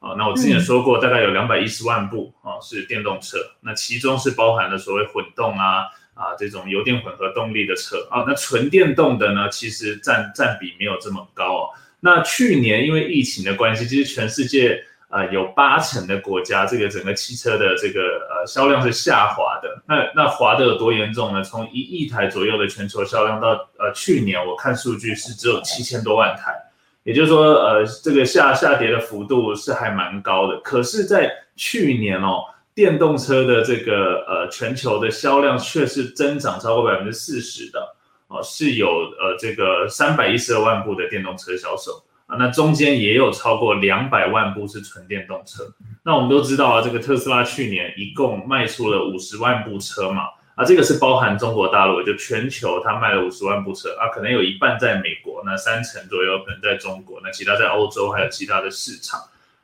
[0.00, 11.70] 啊，那我之前说过，大概有两百一十万部啊是电动车，那其中是包含了所谓混动啊啊这种油电混合动力的车啊，那纯电动的呢，其实占占比没有这么高哦。
[11.98, 19.82] 那去年因为疫情的关系，其实全世界啊有八成的国家，这个整个汽车的这个销量是下滑的。
[19.86, 21.42] 那那滑的有多严重呢？
[21.42, 23.48] 从一亿台左右的全球销量到
[23.78, 26.54] 呃去年我看数据是只有七千多万台。
[27.04, 30.60] 也就是说，呃，这个下下跌的幅度是还蛮高的。
[30.60, 37.80] 可是，在去年哦，电动车的这个呃全球的销量却是增长超过百分之四十的
[38.26, 41.92] 哦，是有呃这个三百一十二万部的电动车销售
[42.28, 45.64] 啊，那中间也有超过两百万部是纯电动车。
[46.04, 50.28] 那我们都知道啊，这个特斯拉去年一共卖出了五十万部车嘛。
[50.54, 59.20] 啊，这个是包含中国大陆，就全球它卖了五十万部车啊，可能有一半在美国，那三成左右可能在中国，那其他在欧洲还有其他的市场。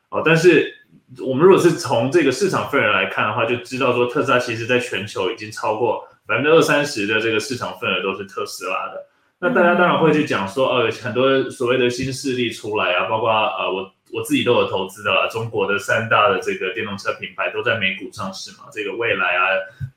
[0.07, 0.73] 哦，但是
[1.19, 9.05] 我们如果是从这个市场份额来看的话，就知道说特斯拉其实在全球已经超过百分之二三十的这个市场份额都是特斯拉的。
[9.39, 13.91] 那大家当然会去讲说，呃，很多所谓的新势力出来啊，包括呃我。
[14.13, 19.43] 我自己都有投资的啦，中国的三大的这个电动车品牌都在美股上市嘛，这个蔚来啊、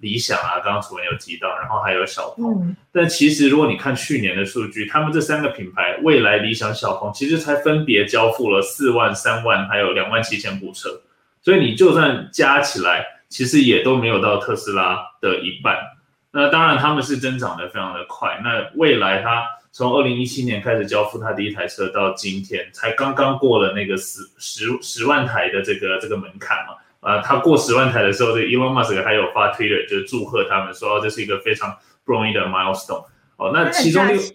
[0.00, 2.74] 理想啊，刚刚楚文有提到，然后还有小鹏。
[2.90, 11.00] 但其实如果你看去年的数据，他们这三个品牌，蔚来、理想、小鹏，其实才分别交付了四万、三万，还有两万七千部车，
[11.40, 15.76] 所以你就算加起来，其实也都没有到特斯拉的一半。
[16.32, 19.46] 那当然他们是增长的非常的快，那未来它。
[19.70, 26.74] 从二零一七年开始交付他第一台车到今天，才刚刚过了那个十十十万台的这个这个门槛嘛？
[27.00, 33.04] 啊，他过十万台的时候，这 Elon Musk 还有发推特就祝贺他们，说这是一个非常不容易的 milestone。
[33.38, 34.16] 哦，那其中六，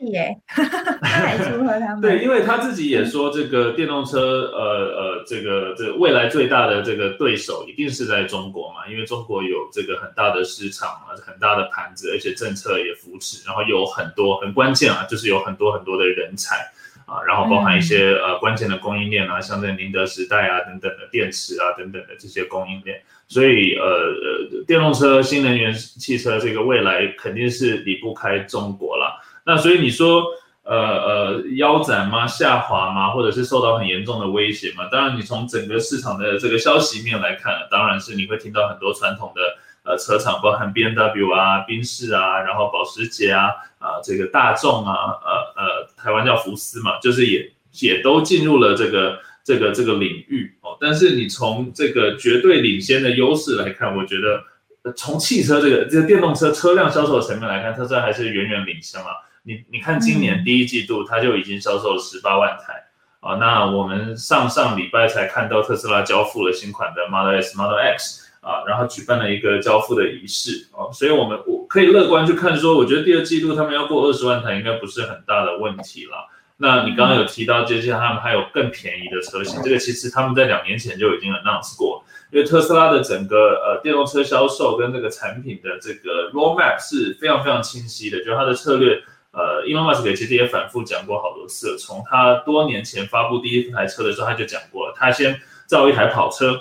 [2.02, 4.64] 对，因为他自己也说，这个电动车，呃
[4.96, 16.56] 呃，这个这未来最大的这个对手一定是在中国嘛，因为中国有这个很大的市场啊，很大的盘子，而且政策也扶持，然后有很多很关键啊，就是有很多很多的人才
[17.06, 23.02] 啊，然后包含一些呃关键的供应链啊，像这宁德时代啊等等的电池啊等等的这些供应链。
[23.34, 29.20] 所以，呃呃，电动车、新能源汽车这个未来肯定是离不开中国了。
[29.44, 30.24] 那所以你说，
[30.64, 32.28] 呃呃，腰斩吗？
[32.28, 33.10] 下滑吗？
[33.10, 34.88] 或者是受到很严重的威胁吗？
[34.92, 39.42] 当然，你从整个市场的这个消息面来看，当然是你会听到很多传统的
[39.84, 44.94] 呃车厂，包含 B M W 啊、宾士啊，然后保时捷啊，啊，这个大众啊，
[45.26, 49.18] 呃呃，台湾叫福斯嘛，就是也也都进入了这个。
[49.46, 54.44] 这个这个领域但是你从这个绝对领先的优势来看，我觉得
[54.96, 59.08] 从汽车这个这个电动车车辆销售层面来看，特斯拉还是远远领先了。
[59.44, 62.84] 你你看今年第一季度，它就已经销售了十八万台
[63.20, 63.36] 啊。
[63.36, 70.92] 那我们上上礼拜才看到特斯拉交付了新款的 Model S、Model X 啊，然后举办了一个交付的仪式啊。
[70.92, 76.30] 所以我们我可以乐观去看说，我觉得第二季度他们要过二十万台，应该不是很大的问题了。
[76.58, 95.36] 那你刚刚有提到，接下来他们还有更便宜的车型，这个其实他们在两年前就已经 announce 过，因为特斯拉的整个呃电动车销售跟这个产品的这个 roadmap 是非常非常清晰的，就是它的策略，呃，Elon Musk 其实也反复讲过好多次，从他多年前发布第一台车的时候他就讲过了，他先
[95.66, 96.56] 造一台跑车，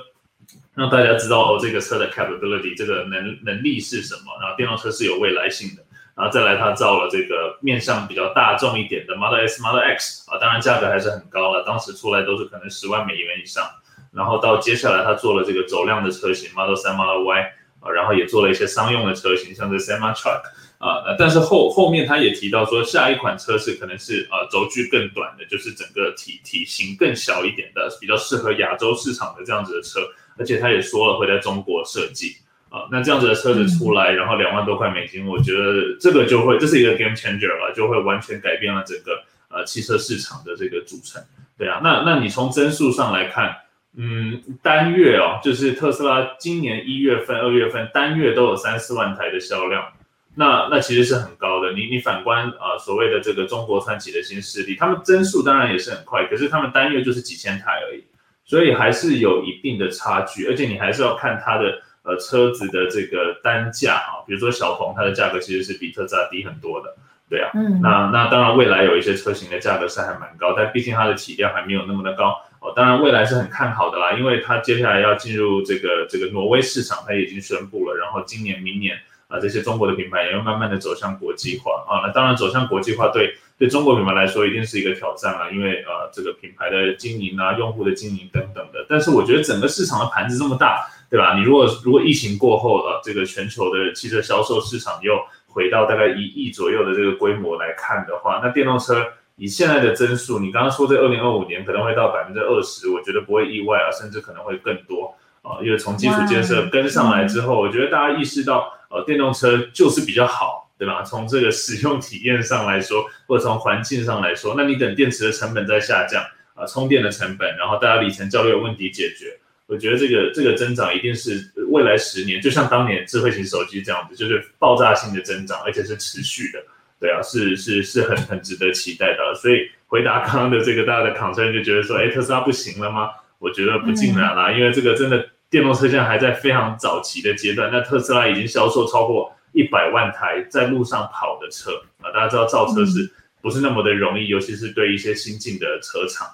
[0.75, 5.83] 让大家知道哦这个车的 capability 这个能能力是什么，然后电动车是有未来性的。
[6.15, 13.65] 然后再来，他造了这个面向比较大众一点的 Model S、Model X 啊，当然价格还是很高了，当时出来都是可能十万美元以上。
[14.13, 17.41] 然后到接下来，他做了这个走量的车型 Model 3、Model Y
[17.81, 20.43] 啊，然后也做了一些商用的车型，像这 Semi Truck
[20.77, 21.17] 啊。
[21.19, 30.01] 但是后后面他也提到说，下一款车是可能是呃轴距更短的，就是整个体体型更小一点的，比较适合亚洲市场的这样子的车。
[30.39, 32.37] 而且他也说了会在中国设计。
[32.73, 41.23] 啊，那这样子的车子出来，然后两万多块美金，我觉得这个就会这是一个 game changer 了，就会完全改变了整个呃汽车市场的这个组成。
[41.59, 43.55] 对啊，那那你从增速上来看，
[43.95, 49.93] 嗯，单月哦，就是特斯拉今年一月份、二月份单月都有三四万台的销量，
[50.35, 51.73] 那那其实是很高的。
[51.73, 58.03] 你你反观啊，所谓的这个中国川崎的新势力，他们增速当然也是很快，可是他们单月就是几千台而已，
[58.47, 61.83] 所以还是有一定的差距，而且你还是要看它的。
[62.03, 66.95] 呃车子的这个单价啊，比如说小鹏，它的价格其实是比特斯拉低很多的，
[67.31, 72.73] 对啊，嗯，那那当然未来有一些车型的价格是还蛮高，但毕竟它的体量还没有那么的高哦。
[72.75, 82.05] 当然未来是很看好的啦，因为它接下来要进入这个这个挪威市场，它已经宣布了，然后今年明年啊这些中国的品牌也要慢慢的走向国际化啊。
[82.07, 88.85] 那当然走向国际化对对中国品牌来说一定是一个挑战啊，因为呃这个品牌的经营啊、用户的经营等等的。
[88.89, 91.37] 但是我觉得整个市场的盘子这么大，对吧？
[91.37, 95.13] 你如果如果疫情过后呃这个全球的汽车销售市场又
[95.47, 111.03] 回到大概一亿左右的这个规模来看的话，那电动车以现在的增速，你刚刚说这二零二五年可能会到百分之二十，我觉得不会意外啊，甚至可能会更多啊，因为从基础建设跟上来之后，我觉得大家意识到，呃，电动车就是比较好，对吧？
[111.03, 119.39] 从这个使用体验上来说，或者从环境上来说，那你等电池的成本在下降啊，充电的成本，然后大家里程焦虑的问题解决。
[119.67, 126.59] 我觉得这个这个增长一定是未来十年，就像当年智慧型手机这样子，就是爆炸性的增长，而且是持续的，
[127.01, 129.35] 对啊，是是是很很值得期待的。
[129.35, 133.09] 所以回答刚刚的这个大家的 concern，就觉得说，哎，特斯拉不行了吗？
[133.39, 141.73] 我觉得不尽然啦，因为这个真的电动车现在还在非常早期的阶段，那特斯拉已经销售超过一百万台在路上跑的车
[142.03, 146.29] 啊，大家知道造车是不是那么的容易，尤其是对一些新进的车厂。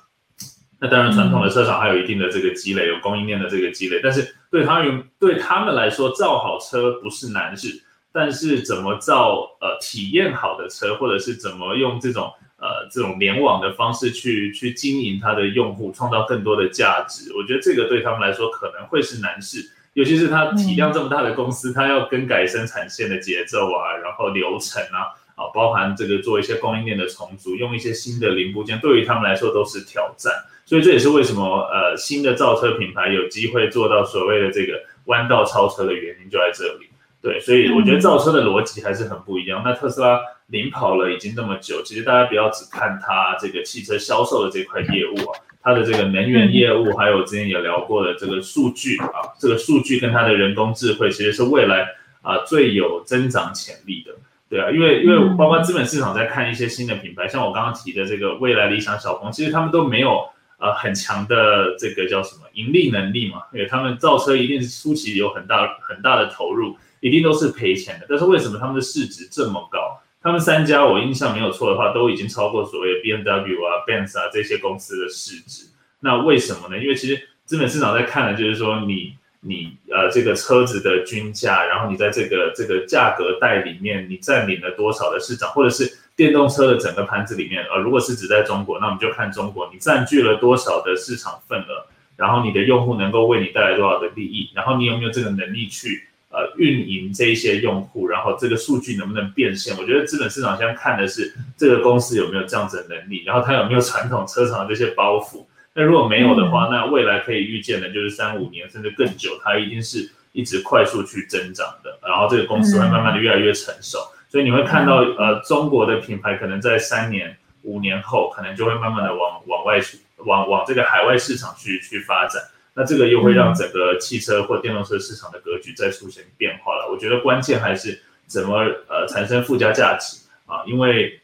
[0.80, 4.00] 那当然，传统的车厂还有一定的这个积累，有供应链的这个积累。
[4.02, 19.58] 但是对他们对他们来说，造好车不是难事，但是怎么造呃体验好的车，或者是怎么用这种呃这种联网的方式去去经营它的用户，创造更多的价值，我觉得这个对他们来说可能会是难事。
[19.94, 30.32] 尤其是它体量这么大的公司，它要更改生产线的节奏啊，然后流程啊，啊，包含这个做一些供应链的重组，用一些新的零部件，对于他们来说都是挑战。
[30.66, 34.74] 所以这也是为什么呃新的造车品牌有机会做到所谓的这个
[35.04, 36.88] 弯道超车的原因就在这里。
[37.22, 39.62] 对，所以我觉得造车的逻辑还是很不一样。
[39.64, 51.88] 那特斯拉领跑了已经那么久，其实大家不要只看它这个汽车销售的这块业务啊，它的这个能源业务，还有之前也聊过的这个数据啊，这个数据跟它的人工智慧，其实是未来
[52.22, 54.12] 啊最有增长潜力的。
[54.48, 60.28] 对啊，因为因为包括资本市场在看一些新的品牌，像我刚刚提的这个未来理想小鹏，其实他们都没有。
[60.60, 63.42] 呃，很强的这个叫什么盈利能力嘛？
[63.52, 68.06] 因为他们造车一定是初期有很大很大的投入，一定都是赔钱的。
[68.08, 70.02] 但是为什么他们的市值这么高？
[70.20, 75.66] 他们三家我印象没有错的话，都已经超过所谓的 B M W 啊、Benz 啊这些公司的市值。
[76.00, 76.82] 那为什么呢？
[76.82, 85.98] 因为其实资本市场在看的就是说，你你呃这个车子的均价，然后你在这个这个价格带里面，你占领了多少的市场，或者是。
[86.18, 99.76] 电动车的整个盘子里面，呃，如果是只在中国，那我们就看中国，你占据了多少的市场份额，然后你的用户能够为你带来多少的利益，然后你有没有这个能力去呃运营这一些用户，然后这个数据能不能变现？
[99.78, 105.46] 我觉得资本市场现在看的是这个公司有没有这样子的能力，然后它有没有传统车厂的这些包袱。
[105.78, 113.96] 那如果没有的话，那未来可以预见的就是三五年甚至更久，它一定是一直快速去增长的，然后这个公司会慢慢的越来越成熟。
[114.28, 122.42] 所以你会看到，呃，中国的品牌可能在三年、五年后，可能就会慢慢的往往外去，往往这个海外市场去去发展。
[122.74, 126.88] 那这个又会让整个汽车或电动车市场的格局再出现变化了。
[126.90, 131.20] 我觉得关键还是怎么呃产生附加价值啊，因为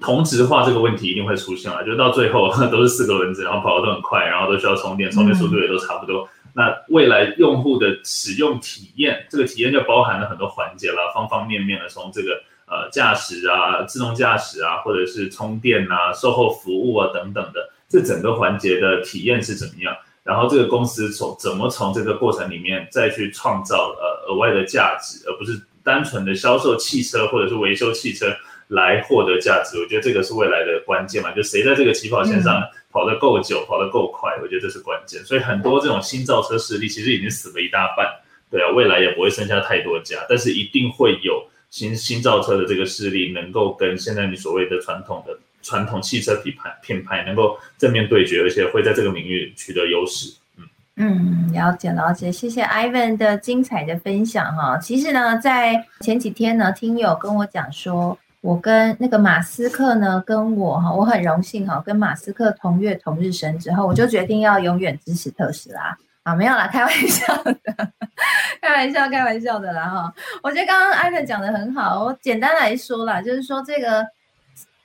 [0.00, 6.28] 同质化这个问题一定会出现了，就到最后 都是四个轮子，然后跑的都很快，然后都需要充电，充电速度也都差不多。
[6.54, 19.94] 那未来用户的使用体验，这个体验就包含了很多环节了，方方面面的，从这个呃驾驶啊、自动驾驶啊，或者是充电啊、售后服务啊等等的，这整个环节的体验是怎么样？
[20.24, 28.34] 然后这个公司从怎么从这个过程里面再去创造呃额外的价值，而不是单纯的销售汽车或者是维修汽车
[28.68, 29.78] 来获得价值？
[29.80, 32.62] 我觉得这个是未来的关键嘛，就谁在这个起跑线上。
[32.96, 35.22] 跑得够久，跑得够快，我觉得这是关键。
[35.22, 38.06] 所以很多这种新造车势力其实已经死了一大半，
[38.50, 50.34] 对啊，未来也不会剩下太多家，但是一定会有新新造车的这个势力能够跟现在你所谓的传统的传统汽车品牌品牌能够正面对决，而且会在这个领域取得优势。
[50.56, 50.64] 嗯
[50.96, 54.78] 嗯，了解了解，谢谢 Ivan 的精彩的分享哈。
[54.78, 58.18] 其实呢，在前几天呢，听友跟我讲说。
[58.46, 67.56] 我跟那个马斯克呢，跟我哈，我很荣幸哈，跟马斯克同月同日生之后，我就决定要永远支持特斯拉啊，没有啦，开玩笑的，
[68.60, 70.14] 开玩笑，开玩笑的啦哈。
[70.44, 74.06] 我觉得刚刚艾特讲的很好，我简单来说啦，就是说这个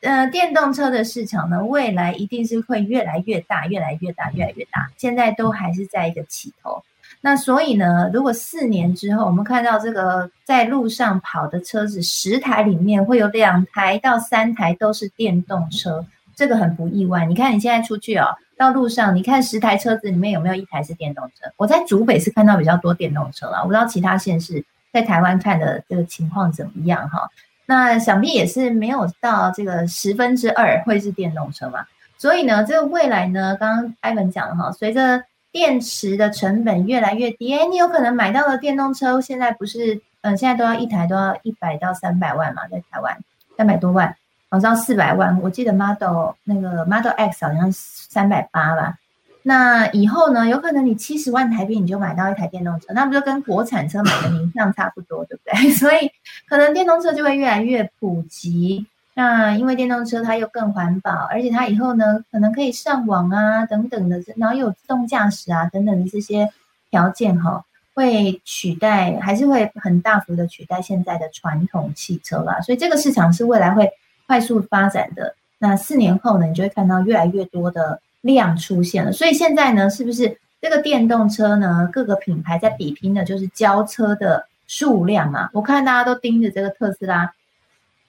[0.02, 6.84] 呃电动车的市场呢，未来一定是会越来越大，越来越大，越来越大，现在都还是在一个起头。
[7.24, 16.04] 那所以呢，如果四年之后，我们看到这个在路上跑的车子十台里面会有两台到三台都是电动车，
[16.36, 17.26] 这个很不意外。
[17.26, 18.26] 你看你现在出去哦，
[18.58, 21.52] 到路上，你看十台车子里面有没有一台是电动车？
[21.58, 27.30] 我在竹北是看到比较多电动车了，我不知道其他县市在台湾看的这个情况怎么样哈。
[27.68, 31.86] 那想必也是没有到这个十分之二会是电动车嘛。
[32.18, 43.18] 所以呢，这个未来呢，刚刚艾文讲了哈，随着电池的成本越来越低，哎，你有可能买到的电动车现在不是，嗯，现在都要一台都要一百到三百万嘛，在台湾
[43.58, 44.16] 三百多万，
[44.50, 48.96] 好像四百万，我记得 Model 那个 Model X 好像三百八吧。
[49.44, 55.72] 那以后呢，有可能你七十万台币你就买到一台电动车，那不就跟国产车买的名相差不多，对不对？
[55.74, 56.12] 所以
[56.48, 58.86] 可能电动车就会越来越普及。
[59.22, 66.50] 那因为电动车它又更环保，而且它以后呢可能可以上网啊等等的，然后有自动驾驶啊等等的这些
[66.90, 67.64] 条件哈，
[67.94, 72.60] 会取代还是会很大幅的取代现在的传统汽车啦。
[72.62, 73.88] 所以这个市场是未来会
[74.26, 75.36] 快速发展的。
[75.60, 79.12] 那四年后呢，你就会看到越来越多的量出现了。
[79.12, 85.52] 所以现在呢，是不是这个电动车呢，各个品牌在比拼的就是交车的数量嘛？
[85.54, 87.32] 我看大家都盯着这个特斯拉。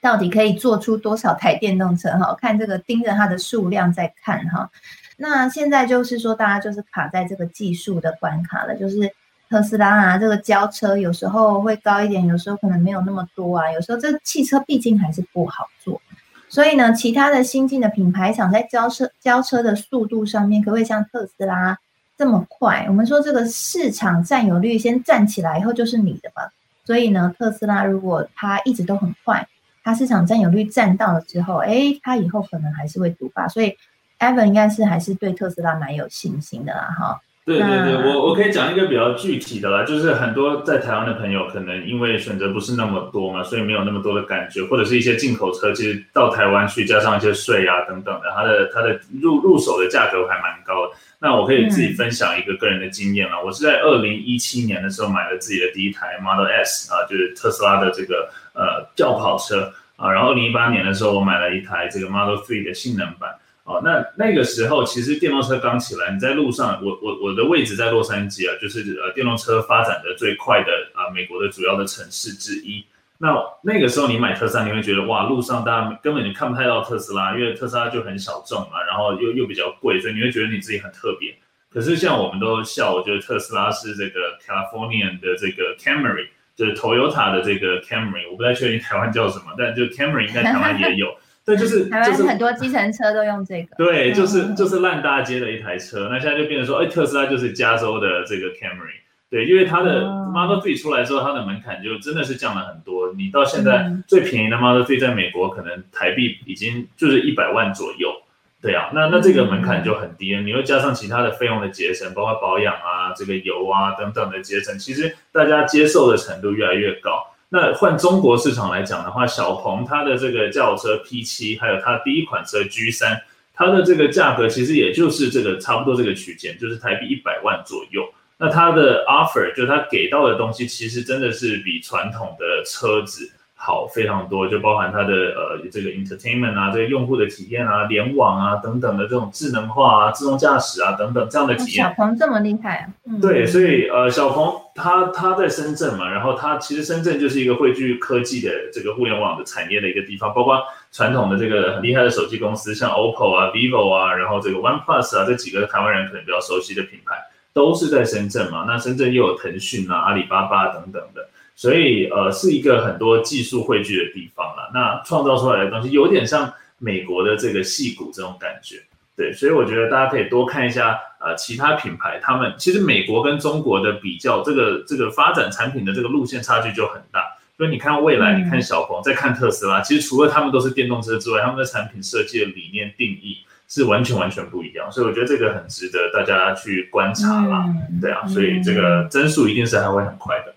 [0.03, 2.11] 到底可以做出多少台电动车？
[2.19, 4.69] 哈，看这个盯着它的数量在看哈。
[5.17, 9.09] 那现在就是说，大家就是卡在这个技术的关卡了，就是
[9.49, 13.71] 特斯拉啊，这个交车有时候会高一点，有时候可能没有那么多啊。
[13.71, 16.01] 有时候这汽车毕竟还是不好做，
[16.49, 21.79] 所以呢，其他的新进的品牌厂在交车交车的速度上面，可不可以像特斯拉
[22.19, 22.87] 这么快？
[22.89, 26.43] 我们说这个市场占有率先站起来以后就是你的嘛。
[26.85, 29.47] 所以呢，特斯拉如果它一直都很快。
[29.83, 33.77] 它市场占有率占到了之后，哎，它以后可能还是会独霸，所以
[34.19, 37.21] Evan 应该是还是对特斯拉蛮有信心的啦，哈。
[37.45, 50.93] 对对对，我我可以讲一个比较具体的啦，就是很多在台湾的朋友可能因为选择不是那么多嘛，所以没有那么多的感觉，或者是一些进口车，其实到台湾去加上一些税啊等等的，它的它的入入手的价格还蛮高的。
[51.23, 63.31] 那我可以自己分享一个个人的经验了，我是在二零一七年的时候买了自己的第一台 Model S 啊，就是特斯拉的这个呃轿跑车啊，然后二零一八年的时候我买了一台这个 Model Three 的性能版。
[63.63, 72.85] 哦，那那个时候其实电动车刚起来，你在路上，我我我的位置在洛杉矶啊，就是呃电动车发展的最快的啊美国的主要的城市之一。
[73.23, 81.33] 那那个时候你买特斯拉，你会觉得哇，路上大家根本就看不太到特斯拉，因为特斯拉就很小众嘛，然后又又比较贵，所以你会觉得你自己很特别。
[81.71, 91.07] 可是像我们都笑，我觉得特斯拉是这个 California 的这个 Camry，就是 Toyota 的这个 Camry，我不太确定台湾叫什么，但就 Camry 应该台湾也有。
[91.47, 93.77] 但，就是台湾很多计程车都用这个。
[93.77, 96.09] 对，就是就是烂大街的一台车。
[96.11, 98.99] 那现在就变成说，哎，特斯拉就是加州的这个 Camry。
[99.33, 103.15] 对，因为它的 Model Three 出来之后，它的门槛就真的是降了很多。
[103.15, 108.15] 你到现在最便宜的 Model Three 在美国可能台币已经就是一百万左右。
[108.61, 110.43] 对啊，那那这个门槛就很低了。
[110.43, 117.27] 你又加上其他的费用的节省，包括保养啊、这个油啊等等的节省，其实大家接受的程度越来越高。
[117.49, 123.19] 那换中国市场来讲的话，小鹏它的这个轿车 P7，还有它第一款车 G3，
[123.55, 128.05] 它的这个价格其实也就是这个差不多这个区间，就是台币一百万左右。
[128.43, 133.31] 那它的 offer 就它给到的东西，其实真的是比传统的车子。
[133.65, 141.87] 好非常多，就包含它的呃这个 entertainment 啊，这个用户的体验啊，联网啊等等的这种智能化啊、自动驾驶啊等等这样的体验。
[141.87, 142.91] 小鹏这么厉害啊！
[143.23, 157.15] 对，所以呃小鹏他他在深圳嘛，然后他其实深圳就是一个汇聚科技的这个互联网的产业的一个地方，包括传统的这个很厉害的手机公司，像 OPPO 啊、vivo 啊，然后这个 OnePlus 啊这几个台湾人可能比较熟悉的品牌，
[157.53, 158.65] 都是在深圳嘛。
[158.67, 161.29] 那深圳又有腾讯啊、阿里巴巴等等的。
[161.55, 164.71] 所以，呃，是一个很多技术汇聚的地方了。
[164.73, 168.83] 那创造出来的东西有点像美国的这个戏骨这种感觉，
[169.15, 169.33] 对。
[169.33, 177.23] 所以我觉得大家可以多看一下，呃，其他品牌，他们其实美国跟中国的比较，这个这个发展产品的这个路线差距就很大。
[177.59, 183.37] 所以你看未来，你看小鹏，再看特斯拉，其实除了他们都是电动车之外，他们的产品设计的理念定义
[183.73, 184.93] 是完全完全不一样。
[184.93, 187.65] 所以我觉得这个很值得大家去观察啦。
[188.03, 190.55] 对啊，所以这个增速一定是还会很快的。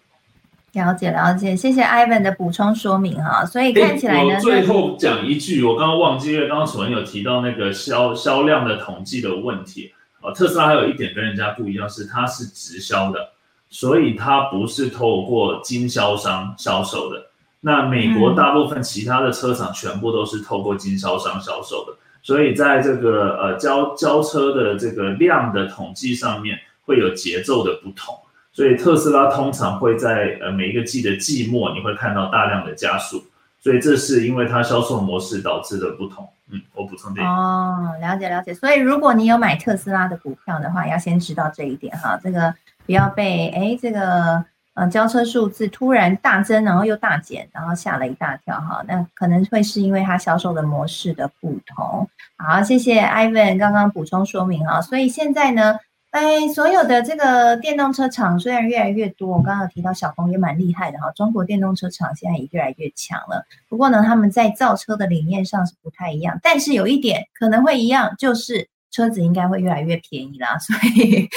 [0.73, 3.45] 了解了解，谢谢 Ivan 的补充说明哈。
[3.45, 10.33] 所以看起来呢，我最后讲一句，我刚刚忘记因为，刚刚楚文有提到那个销销量的统计的问题啊。
[10.33, 13.29] 特斯拉还有一点跟人家不一样是，它是直销的，
[13.69, 17.25] 所以它不是透过经销商销售的。
[17.61, 21.93] 那美国大部分其他的车厂全部都是透过经销商销售的，
[22.25, 28.15] 所以在这个呃交交车的这个量的统计上面会有节奏的不同。
[28.51, 33.23] 所以特斯拉通常会在呃每一个季的季末，你会看到大量的加速，
[33.61, 36.27] 所以这是因为它销售模式导致的不同。
[36.49, 37.23] 嗯，我补充点。
[37.27, 38.55] 哦，了解了解。
[38.55, 42.51] 所以如果你有买特斯拉的股票的话，要先知道这一点哈，这个
[42.87, 44.43] 不要被哎这个
[44.75, 48.83] 呃交车数字突然大增，然后又大减，然后吓了一大跳哈。
[48.87, 52.07] 那可能会是因为它销售的模式的不同。
[52.37, 54.79] 好，谢谢 Ivan 刚刚补充说明哈。
[54.81, 55.79] 所以现在呢？
[56.11, 63.45] 哎，所有的这个电动车厂虽然越来越多，我刚刚提到小鹏也蛮厉害的哈，中国电动车厂现在也越来越强了。
[63.67, 68.65] 不过呢，他们在造车的理念上是不太一样，但是有一点可能会一样，就是
[68.95, 70.57] 车子应该会越来越便宜啦。
[70.63, 71.27] 所以，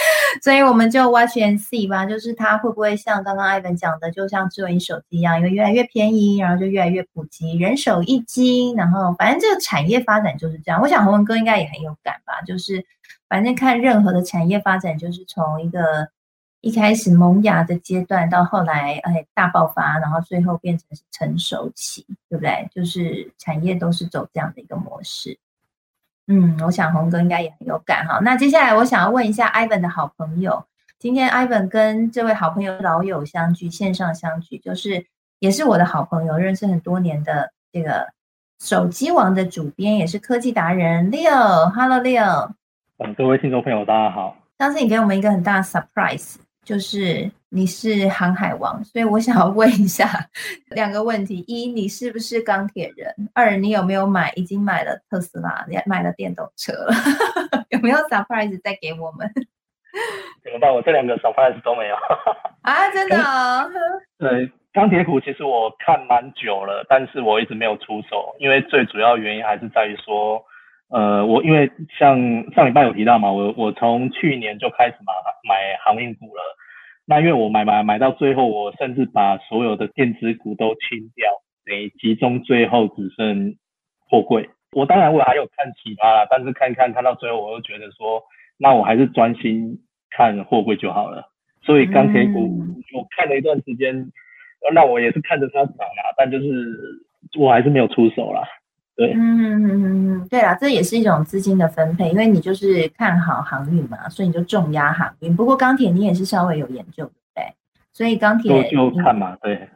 [0.42, 10.80] 所以我们就 watch and see 吧，就是它会不会像刚刚 Ivan 讲的，就像智能手机一样，因为越来越便宜，然后就越来越普及，人手一机，然后反正这个产业发展就是这样。
[10.80, 12.86] 我想洪文哥应该也很有感吧，就是。
[13.30, 16.08] 反正看任何的产业发展，就是从一个
[16.62, 22.66] 一开始萌芽的阶段，到后来哎大爆发，然后最后变成是成熟期，对不对？
[22.74, 25.38] 就是产业都是走这样的一个模式。
[26.28, 28.20] 嗯，我想红哥应该也很有感哈。
[28.22, 30.62] 那接下来我想要问一下 Ivan 的好朋友，
[30.98, 35.06] 今天 Ivan 跟这位好朋友老友相聚，线上相聚，就是
[35.38, 38.06] 也是我的好朋友，认识很多年的这个
[38.60, 41.70] 手机王的主编，也是科技达人 Leo。
[41.70, 42.50] Hello Leo。
[42.98, 44.36] 嗯，各位听众朋友，大家好。
[44.58, 50.06] 上次你给我们一个很大的 surprise，就是你是航海王，所以我想要问一下
[50.70, 53.14] 两个问题：一，你是不是钢铁人？
[53.34, 54.30] 二，你有没有买？
[54.36, 56.92] 已经买了特斯拉，也买了电动车了？
[57.70, 59.26] 有没有 surprise 再给我们？
[60.44, 60.72] 怎么办？
[60.72, 61.94] 我这两个 surprise 都没有
[62.62, 62.90] 啊！
[62.90, 63.16] 真的？
[64.18, 70.44] 对，钢铁股其实我看蛮久了，但是我一直没有出手，因为最主要原因还是在于说。
[70.90, 72.16] 呃，我因为像
[72.54, 75.12] 上礼拜有提到嘛，我我从去年就开始买
[75.46, 76.42] 买航运股了。
[77.10, 81.26] 那因为我买买买到最后，我甚至把所有的电子股都清掉，
[81.64, 83.56] 等于集中最后只剩
[84.10, 84.50] 货柜。
[84.72, 88.22] 我当然我还有看其他，但是看看看到最后，我又觉得说，
[88.58, 89.78] 那我还是专心
[90.10, 91.24] 看货柜就好了。
[91.62, 92.60] 所以钢铁股
[92.94, 94.12] 我看了一段时间，
[94.74, 96.46] 那我也是看着它涨啦，但就是
[97.38, 98.46] 我还是没有出手啦。
[98.98, 105.36] 对，嗯，对啦，这也是一种资金的分配，因为你就是看好航运嘛，所以你就重压航运。
[105.36, 107.54] 不过钢铁你也是稍微有研究，对不对？
[107.92, 109.68] 所以钢铁就看嘛，对。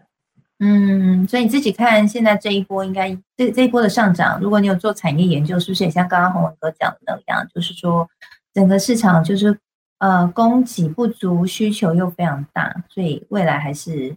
[0.59, 8.09] 嗯，所以你自己看现在这一波，应该这这一波的上涨，如果你有做产业研究，是不是也像刚刚洪文哥讲的那样，就是说
[8.53, 9.57] 整个市场就是
[9.99, 14.17] 呃供给不足，需求又非常大，所以未来还是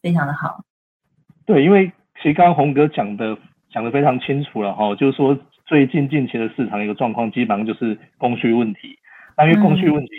[0.00, 0.62] 非常的好。
[1.44, 1.90] 对，因为
[2.22, 3.36] 其实刚刚洪哥讲的。
[3.74, 8.96] 讲得非常清楚了哈，就是说最近近期的市场一个状况，基本上就是供需问题。
[9.36, 10.10] 那因为供需问题，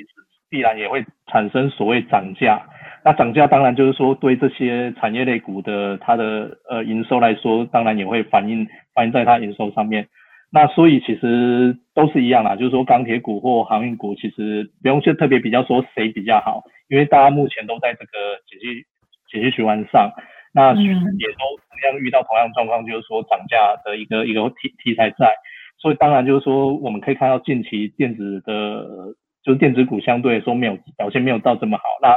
[0.50, 2.62] 必然也会产生所谓涨价。
[3.06, 10.06] 那涨价当然就是说对这些产业类股的它的呃营收来说，当然也会反映反映在它营收上面。
[10.52, 18.12] 那所以其实都是一样啦，就是说钢铁股或航运股，其实不用去特别比较说谁比较好，因为大家目前都在这个
[18.50, 18.86] 景气
[19.32, 20.12] 景气循环上。
[20.58, 25.36] 那也都同同样遇到同样状况，就是说涨价的一个一个题题材在，
[25.78, 29.14] 所以当然就是说我们可以看到近期电子的，
[29.44, 31.84] 就是电子股相对说没有表现没有到这么好。
[32.02, 32.16] 那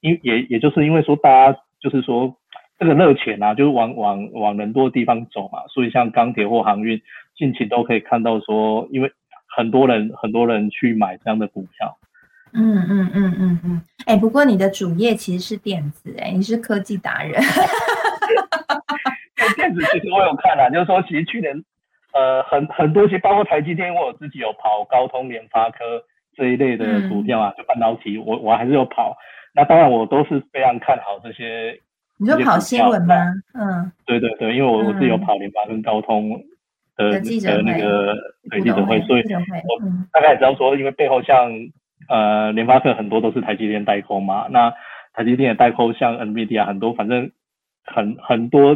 [0.00, 2.34] 因也也就是因为说大家就是说
[2.78, 7.00] 这个热钱啊，就是往往往人多的地方走嘛，所以像钢铁或航运
[7.36, 9.10] 近期都可以看到说，因为
[9.56, 11.96] 很多人很多人去买这样的股票。
[12.52, 17.40] 嗯嗯嗯嗯嗯，哎，不过你的主业其实是电子，哎，你是科技达人。
[19.60, 21.54] 电子其实我有看啊， 就是说其实去年，
[22.14, 25.78] 呃，很很多其实，包括台积电，我自己有跑高通、联发科
[26.34, 29.16] 这一类的股票啊，就半导体，我我还是有跑。
[29.54, 31.78] 那当然我都是非常看好这些。
[32.18, 33.14] 你就跑新闻吗？
[33.54, 36.30] 嗯，对对对，因为我我是有跑联发跟高通
[36.96, 38.14] 的的那个
[38.50, 39.80] 对记者会，所以我
[40.12, 41.50] 大概也知道说，因为背后像。
[42.08, 44.74] 呃，联发科很多都是台积电代工嘛，那
[45.12, 47.30] 台积电的代工像 NVIDIA 很多，反正
[47.84, 48.74] 很很多，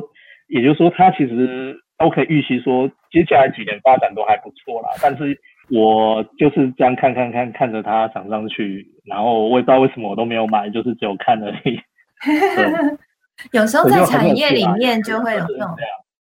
[0.49, 4.91] 也就是说，它其实都可以预期说，接下来几年发展都还不错啦。
[5.03, 5.39] 但是
[5.71, 11.81] 我就是这样看看看看着它涨上去，然后我也不知道为什么我都没有买，就是只有看而已。
[13.53, 15.75] 有时候在产业里面就会有这种。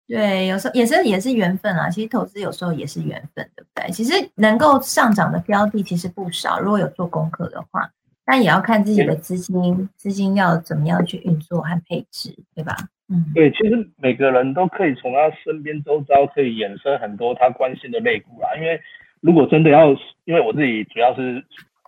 [0.06, 1.88] 对，有时候也是也是缘分啊。
[1.88, 3.90] 其实投资有时候也是缘分，对不对？
[3.90, 7.88] 其实能够上涨的标的其实不少，如果有做功课的话，
[8.26, 12.76] 但也要看自己的资金资金要怎么样去运作和配置，对吧？
[13.34, 18.48] 对，其实每个人都可以从他身边周遭可以衍生很多他关心的类股啦。
[18.56, 18.80] 因为
[19.20, 19.92] 如果真的要，
[20.24, 21.42] 因为我自己主要是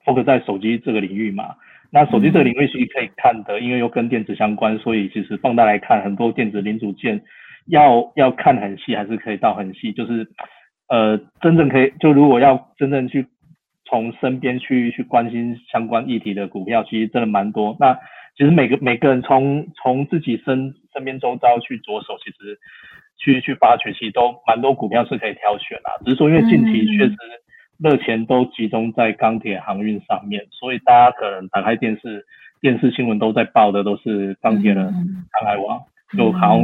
[0.05, 1.55] focus 在手机这个领域嘛，
[1.91, 7.23] 那手机这个领域其实可以看的，因为又跟电子相关，所以其实放大来看，很多电子零组件
[7.67, 10.27] 要要看很细，还是可以到很细，就是
[10.89, 13.27] 呃真正可以就如果要真正去
[13.85, 17.77] 从身边去去关心相关议题的股票，其实真的蛮多。
[17.79, 17.99] 那
[18.37, 22.59] 其实每个每个人从从自己身身边周遭去着手，其实
[23.19, 25.93] 去去发掘，其实都蛮多股票是可以挑选啦。
[26.03, 27.15] 只是说因为近期确实。
[27.79, 32.25] 热钱都集中在钢铁航运上面，所以大家可能打开电视，
[32.63, 35.79] 电视新闻都在报的都是钢铁的航海王，
[36.17, 36.63] 就好像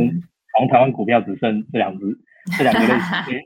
[0.55, 2.16] 好像台湾股票只剩这两只，
[2.59, 2.80] 这两个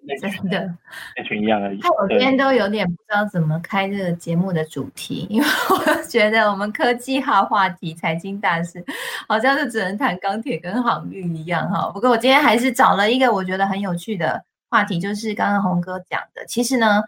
[0.05, 0.75] 类 真的
[1.17, 1.81] 那群一样而已。
[2.01, 8.85] 我今天都有点不知道怎么开这个节目的主题，因为我觉得我们科技哈话题、财经大事，
[9.29, 11.91] 好像是只能谈钢铁跟航运一样哈。
[11.93, 17.03] 不过我今天还是找了一个我觉得很有趣的话题，就是刚刚洪哥讲的，其实呢。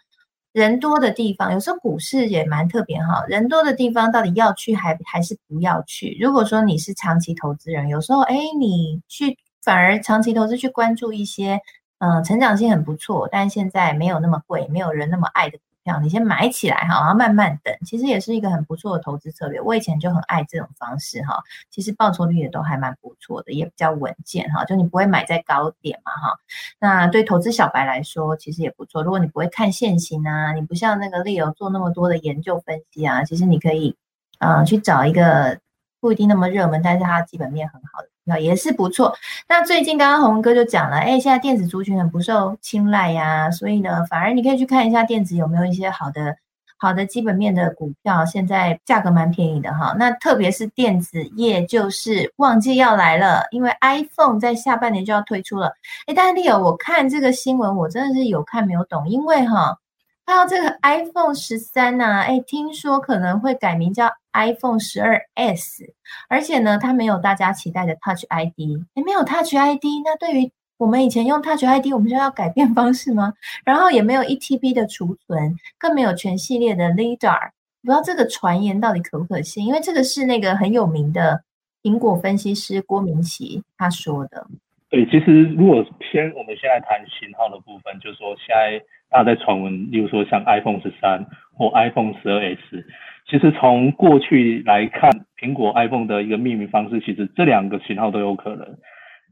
[0.52, 3.22] 人多的地方，有时候股市也蛮特别哈。
[3.28, 6.16] 人多的地方到底要去还还是不要去？
[6.18, 11.60] 如果说你是长期投资人，有时候哎，你去反而长期投资去关注一些，
[11.98, 15.98] 嗯，成长性很不错，但现在没有那么贵，没有人那么爱的股票。
[16.00, 19.60] 你先买起来哈，然后慢慢等，其实也是一个很不错的投资策略。
[19.60, 24.64] 我以前就很爱这种方式哈，其实报酬率也都还蛮不错的，也比较稳健哈。
[24.64, 26.38] 就你不会买在高点嘛哈。
[26.78, 29.02] 那对投资小白来说，其实也不错。
[29.02, 33.96] 如果你不会看现行啊，你不像那个 Leo 做那么多的研究分析啊，其实你可以
[34.38, 35.58] 啊去找一个
[36.00, 38.08] 不一定那么热门，但是它基本面很好的。
[38.28, 39.14] 那也是不错。
[39.48, 46.36] 那最近刚刚红哥就讲了，哎，现在电子族群很不受青睐呀，所以呢，反而你可以去看一下电子有没有一些好的、
[46.76, 49.96] 好的基本面的股票，现在价格蛮便宜的哈。
[49.98, 55.72] 那特别是电子业，就是旺季要来了，因为 iPhone 在下半年就要推出了。
[56.06, 59.78] 哎，但是 l 我看这个新闻，我真的是有看没有懂，因为哈。
[60.26, 65.94] 看到这个 iPhone 十三呢，哎，听说可能会改名叫 iPhone 十二 S，
[66.28, 68.58] 而且呢，它没有大家期待的 Touch ID，
[68.94, 73.34] 也，没有 Touch ID，那对于我们以前用 Touch ID，我们就要改变方式吗？
[73.64, 77.50] 然后也没有 e TB 的储存，更没有全系列的 LiDAR，
[77.82, 79.66] 不知道这个传言到底可不可信？
[79.66, 81.42] 因为这个是那个很有名的
[81.82, 84.46] 苹果分析师郭明奇他说的。
[84.88, 88.84] 对，其实如果先我们现在谈型号的部分，就是说现在。
[89.10, 91.24] 大家在传闻，例如说像 iPhone 十三
[91.56, 92.84] 或 iPhone 十二 S，
[93.28, 98.66] 其实从过去来看，苹果 iPhone 的一个命名方式，其实这两个型号都有可能。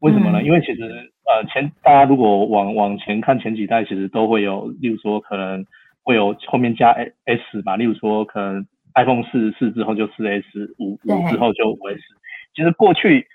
[0.00, 0.42] 为什么呢？
[0.42, 0.82] 因为其实
[1.24, 5.64] 呃前大家如果往往前看前几代，其实都会有，例如说可能
[6.04, 10.44] 会有后面加 S 嘛，例如说可能 iPhone 四四之后就四 S，
[10.78, 12.00] 五五之后就五 S。
[12.54, 13.26] 其实过去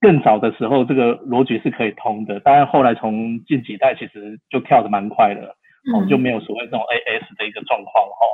[0.00, 5.56] 更早的时候，这个逻辑是可以通的，当然后来从近几代其实就跳的蛮快的。
[5.94, 8.26] 哦，就没有所谓这种 A S 的一个状况哈。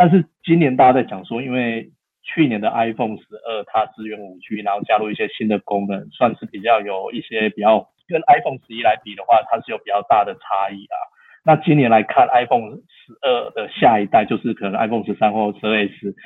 [0.00, 1.92] 但是今年大家在讲说，因为
[2.22, 10.96] 去年的 iPhone 十二它支援五 G，然后加入一些新的功能，算是比较有一些比较跟 iPhone 十一来比的话，它是有比较大的差异啊。
[11.44, 16.16] 那今年来看 iPhone 十二的下一代，就是可能 iPhone 十三或十二 S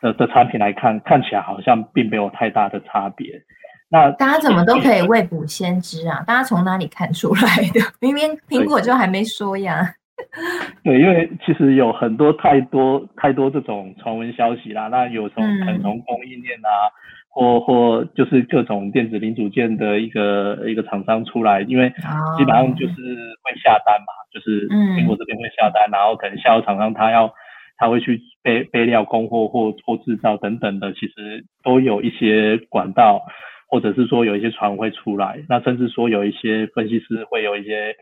[0.00, 3.42] 的的产品来看，看起来好像并没有太大的差别。
[3.90, 6.24] 那大家怎么都可以未卜先知啊？
[6.26, 7.42] 大家从哪里看出来
[7.74, 7.80] 的？
[8.00, 9.96] 明明苹果就还没说呀。
[10.82, 16.90] 对，因为其实有很多太多太多这种传闻消息啦，那有从可能从供应链啊，
[17.28, 21.88] 或或就是各种电子零组件的一个一个厂商出来，因为
[22.36, 22.94] 基本上就是
[23.42, 27.32] 会下单嘛，就是苹果这边会下单，然后可能下游厂商他要
[27.76, 33.22] 他会去备备料供货或或制造等等的，其实都有一些管道，
[33.68, 37.94] 或者是说有一些传闻会出来，那甚至说有一些分析师会有一些。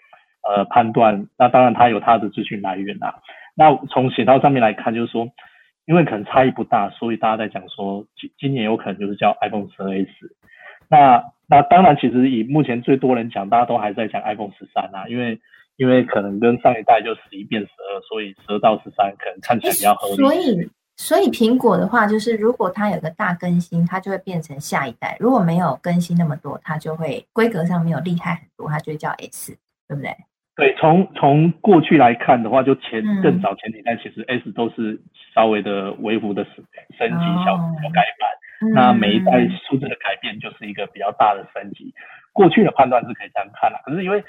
[0.49, 3.21] 呃，判断那当然它有它的资讯来源啦。
[3.55, 5.29] 那从写到上面来看，就是说，
[5.87, 10.09] 因为可能差异不大，所以大家在讲说今今年有可能就是叫 iPhone 十二 S。
[10.89, 15.41] 那那当然，其实以目前最多人讲，大家都还在讲 iPhone 十三啊，因为
[15.77, 20.17] 因为可能跟上一代就十一变十二，所以十二到十三可能看起来比较合理。
[20.17, 29.57] 所以所以苹果的话，就是如果它有个大更新，它就会变成下一代；如果没有更新那么多，它就会规格上没有厉害很多，它就会叫 S，
[29.89, 30.11] 对不对？
[30.57, 34.99] 对，从从过去来看的话，就前更早前几代，其实 S 都是
[35.35, 36.65] 稍微的微幅的升
[36.99, 38.73] 升级、小小改版。
[38.73, 41.93] 那每一代数字的改变，就是一个比较大的升级。
[42.33, 44.25] 过去的判断是可以这样看的，可是因为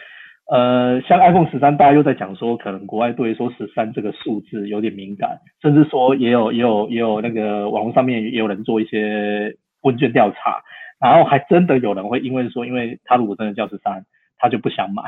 [0.51, 10.61] 呃，像 iPhone 十三，大家又在讲说，可能国外对说十三这个数字有点敏感，甚至说也有也有也有那个网络上面也有人做一些问卷调查，
[10.99, 14.03] 然后还真的有人会因为说，因为他如果真的叫十三，
[14.38, 15.03] 他就不想买。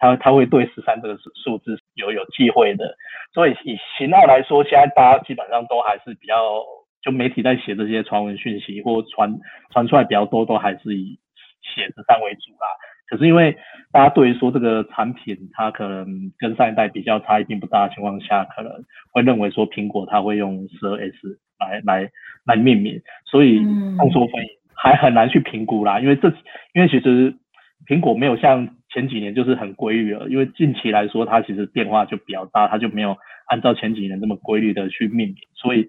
[0.00, 2.96] 他他会对十三这个数数字有有忌讳的，
[3.32, 6.64] 所以以型号来说，现在大家基本上都还是比较
[7.02, 9.38] 就媒体在写这些传闻讯息或传
[9.70, 11.18] 传出来比较多，都还是以
[11.62, 12.66] 写十三为主啦。
[13.06, 13.56] 可是因为
[13.92, 16.06] 大家对于说这个产品它可能
[16.38, 18.72] 跟上一代比较差异并不大的情况下，可能
[19.12, 22.10] 会认为说苹果它会用十二 S 来来
[22.46, 23.58] 来命名，所以
[23.98, 25.98] 众说纷纭，还很难去评估啦。
[26.00, 26.28] 因为这
[26.72, 27.34] 因为其实
[27.86, 33.16] 苹果没有像前几年就是很规律了，因为近期来说它其实变化就比较大，它就没有
[33.46, 35.86] 按照前几年这么规律的去命名，所以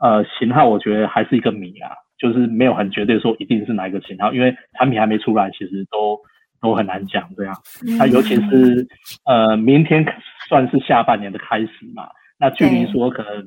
[0.00, 6.18] 呃型号我觉得还是一个谜啊，就是没有很绝对说一定是哪一个型号，因为产品还没出来，其实都。
[6.62, 7.54] 都很难讲这样，
[7.96, 8.86] 那尤其是
[9.24, 10.04] 呃，明天
[10.46, 12.06] 算是下半年的开始嘛，
[12.38, 13.42] 那距离说可能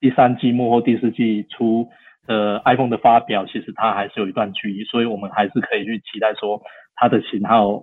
[0.00, 1.88] 第三季末或第四季初
[2.26, 6.60] 的 iPhone 的发表，其实它还是有一段距离，所以我们还是可以去期待说
[6.94, 7.82] 它的型号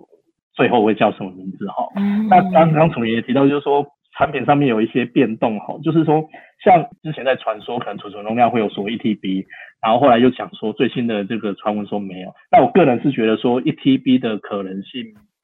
[0.54, 1.88] 最后会叫什么名字哈。
[2.28, 3.86] 那刚刚楚林也提到，就是说。
[4.16, 6.24] 产品上面有一些变动哈，就是说，
[6.62, 9.44] 像之前在传说可能储存容量会有所谓一 TB，
[9.82, 12.32] 然后后来又讲说最新的这个传闻说没有。
[12.52, 15.02] 那我个人是觉得说一 TB 的可能性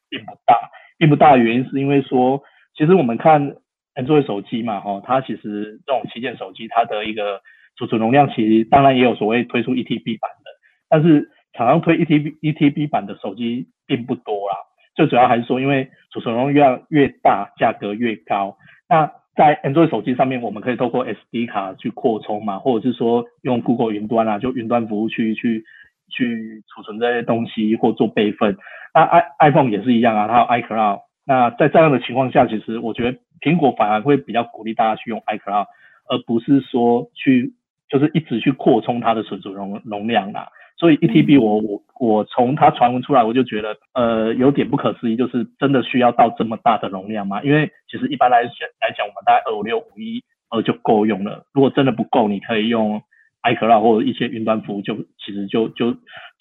[0.09, 0.55] 并不大，
[0.99, 2.41] 并不大的原因是因为说，
[2.77, 3.57] 其实我们看
[3.97, 7.41] Android 手机嘛哈，它其实这种旗舰手机它的一个
[7.81, 10.51] 储存容量其实当然也有所谓推出一 TB 版的，
[10.91, 14.57] 但是厂商推一 TB 一 TB 版的手机并不多啦。
[14.95, 18.59] 最主要还是说，因为储存容量越大，价格越高。
[18.87, 25.65] 那在 Android 手机上面，我们可以透过 SD 卡去扩充嘛，或者是说用 Google 云端啊，就云端服务去去
[26.11, 28.59] 去储存这些东西或做备份。
[28.93, 31.01] 那 i iPhone 也是一样啊，它有 iCloud。
[31.25, 35.67] 那在这样的情况下，其实我觉得苹果反而会比较鼓励大家去用 iCloud，
[36.09, 37.55] 而不是说去
[37.91, 40.49] 就是一直去扩充它的存储容容量啦。
[40.79, 47.43] 所以 E T B 我我我从它传闻出来，我就觉得呃有点不可思议，就是真的需要到这么大的容量吗？
[47.43, 51.45] 因为其实一般来讲来讲，我们大概二五六五一呃就够用了。
[51.53, 53.03] 如果真的不够，你可以用
[53.43, 55.93] iCloud 或者一些云端服务，就其实就就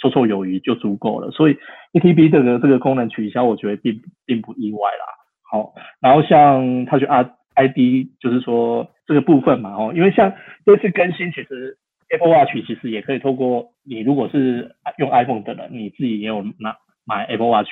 [0.01, 1.31] 绰绰有余就足够了。
[1.31, 1.57] 所以
[1.91, 5.05] E T B 这个这个功能取消，我觉得并并不意外啦。
[5.51, 10.32] 好，然后像它就 I I D 就是说这个部分嘛，哦，因为像
[10.66, 11.78] 这次更新其实。
[12.12, 17.70] Apple Watch 其实也可以透过你，如果是用 iPhone 的人，你自己也有拿买 Apple Watch，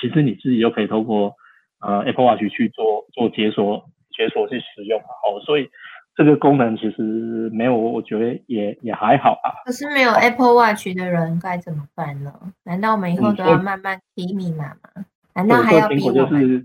[0.00, 1.34] 其实你自己就可以透过
[1.80, 3.84] 呃 Apple Watch 去做做解锁
[4.16, 5.68] 解锁去使用哦，所以
[6.14, 9.50] 这个功能其实没有，我觉得也也还好啊。
[9.64, 12.32] 可是没有 Apple Watch 的人该怎么办呢？
[12.62, 15.04] 难道我们以后都要慢慢提密码吗？
[15.34, 16.64] 难道还要苹果就是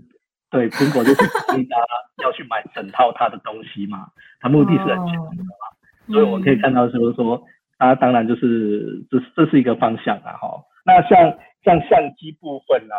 [0.50, 1.84] 对苹果就是鼓励大家
[2.24, 4.06] 要去买整套它的东西嘛？
[4.40, 5.66] 它目的是很简单的嘛。
[6.10, 7.42] 所以我可以看到，就是说，
[7.78, 10.64] 它当然就是这这是一个方向啊，哈。
[10.86, 12.96] 那像像相机部分啊，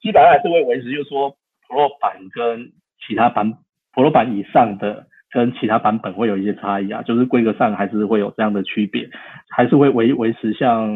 [0.00, 1.36] 基本上还是会维持，就是说
[1.68, 2.70] ，Pro 版跟
[3.04, 3.54] 其他版
[3.92, 9.10] Pro 版以上的跟其他版本会有一些差异啊，就是规格上还是会有这样的区别，
[9.50, 10.88] 还是会维维持像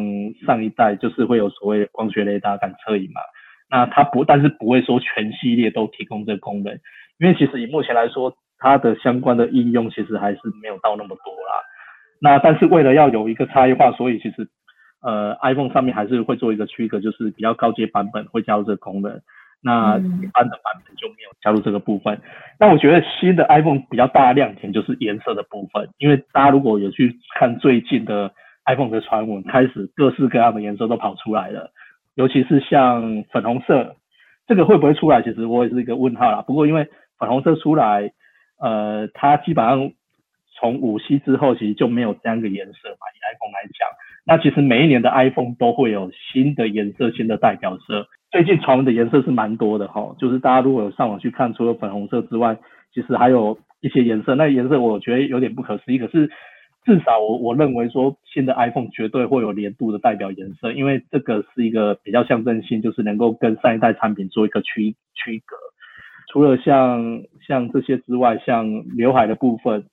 [0.45, 3.19] 上一代，就是会有所谓光学雷达感测仪嘛。
[3.69, 6.73] 那它不，但是不会说全系列都提供这个功能，
[7.19, 8.35] 因为其实以目前来说。
[8.61, 11.63] 它的相关的应用其实还是没有到那么多啦。
[12.19, 14.45] 那但是为了要有一个差异化，所以其实
[15.01, 19.21] 呃 iPhone 上面还是会做一个区隔，就是比较高阶版本会加入这个功能，
[19.61, 22.19] 那一般的版本就没有加入这个部分。
[22.59, 28.29] 那我觉得新的 iPhone 比较大的亮点就是颜色的部分，因为大家如果有去看最近的
[28.65, 31.71] iPhone 的传闻，开始各式各样的颜色都跑出来了，
[32.19, 33.95] 尤其是像粉红色，
[34.45, 35.21] 这个会不会出来？
[35.21, 36.43] 其实我也是一个问号啦。
[36.43, 38.11] 不过因为粉红色出来。
[38.61, 39.91] 呃，它基本上
[40.57, 43.07] 从五 C 之后，其实就没有这样一个颜色嘛。
[43.15, 43.87] 以 iPhone 来讲，
[44.25, 48.05] 那其实每一年的 iPhone 都会有新的颜色、新的代表色。
[48.31, 52.57] 最近传闻的颜色是蛮多的哈，就是大家如果有上网去看，除了粉红色之外，
[52.93, 54.35] 其实还有一些颜色。
[54.35, 56.29] 那颜色我觉得有点不可思议，可是
[56.85, 65.55] 至少我我认为说新的 iPhone 绝对会有年度的代表颜色，因为这个是一个比较象征性，就是能够跟上一代产品做一个区区隔。
[66.31, 68.65] 除了像像这些之外，像
[68.95, 69.85] 刘海的部分，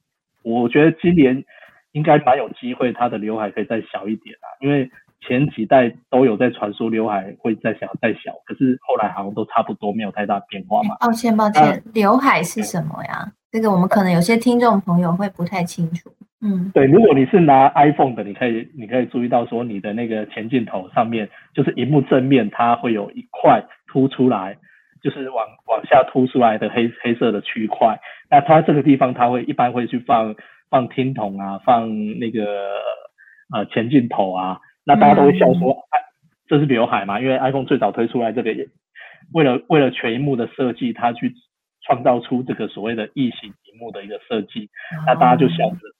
[0.42, 1.44] 我觉得今年
[1.92, 4.46] 应该蛮有机会，它的刘海可以再小一点啊。
[4.60, 4.90] 因为
[5.26, 10.96] 前几代都有在传说刘海会再小再小，可是后来好像都差不多，没有太大变化嘛。
[11.00, 13.32] 抱歉抱歉，刘海是什么呀？
[13.50, 16.10] 这个我们可能有些听众朋友会不太清楚。
[16.42, 24.58] 嗯，对，如果你是拿 iPhone 的，你可以你可以注意到说你的那个前镜头上面，就是荧幕正面，它会有一块凸出来。
[25.02, 27.96] 就是往往下凸出来的黑黑色的区块，
[28.28, 30.34] 那它这个地方它会一般会去放
[30.68, 32.72] 放听筒啊，放那个
[33.54, 36.00] 呃前镜头啊，那大家都会笑说，哎，
[36.48, 37.20] 这是刘海嘛？
[37.20, 38.50] 因为 iPhone 最早推出来这个，
[39.32, 41.32] 为了为了全荧幕的设计，它去
[41.82, 44.70] 创造出这个所谓的异形荧幕的一个设计，
[45.06, 45.95] 那大家就笑这是刘海。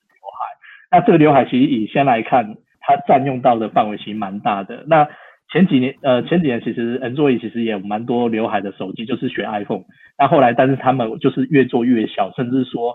[0.90, 4.84] 那这个刘海其实以先来看，它占用到的范围其实蛮大的。
[4.86, 5.08] 那
[5.52, 9.84] 前几年，呃，前几年其实 Android 其实也蛮多刘海的手机，就是学 iPhone。
[10.18, 12.94] 那后来，但是他们就是越做越小，甚至说，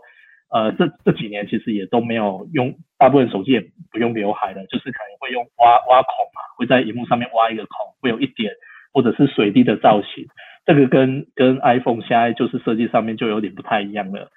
[0.51, 3.61] 呃，这这几年其实也都没有用，大部分手机也
[3.91, 8.51] 不用刘海了，就是可能会用挖挖孔嘛，会在荧幕上面挖一个孔，会有一点
[8.93, 10.25] 或者是水滴的造型。
[10.65, 14.29] 这个跟跟 iPhone 现在就是设计上面就有点不太一样了。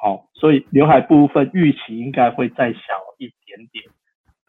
[0.00, 2.80] 好，所以刘海部分预期应该会再小
[3.18, 3.84] 一点点。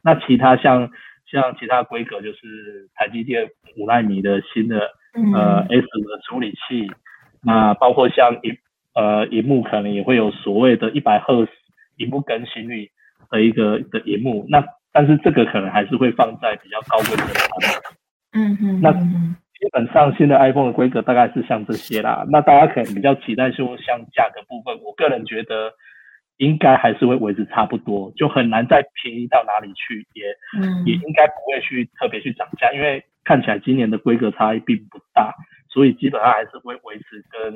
[0.03, 0.91] 那其他像。
[1.31, 3.47] 像其他规格就是台积电
[3.77, 4.79] 五纳米的新的
[5.33, 6.91] 呃 S 的处理器，
[7.41, 8.51] 那包括像一
[8.93, 11.51] 呃荧幕可能也会有所谓的一百赫兹
[11.95, 12.91] 荧幕更新率
[13.29, 17.81] 的一个的荧幕，那但是这个可能还是会放在比较高规格的。
[18.33, 18.91] 嗯嗯，那
[19.61, 22.25] 基本上新的 iPhone 的规格大概是像这些啦。
[22.29, 25.71] 那大家可能比较期待说像价格部分，我个人觉得。
[26.37, 30.25] 应该还是会维持差不多，就很难再便宜到哪里去，也
[30.87, 35.35] 也应该不会去特别去涨价，因为看起来今年的规格差异并不大，
[35.69, 37.53] 所以基本上还是会维持跟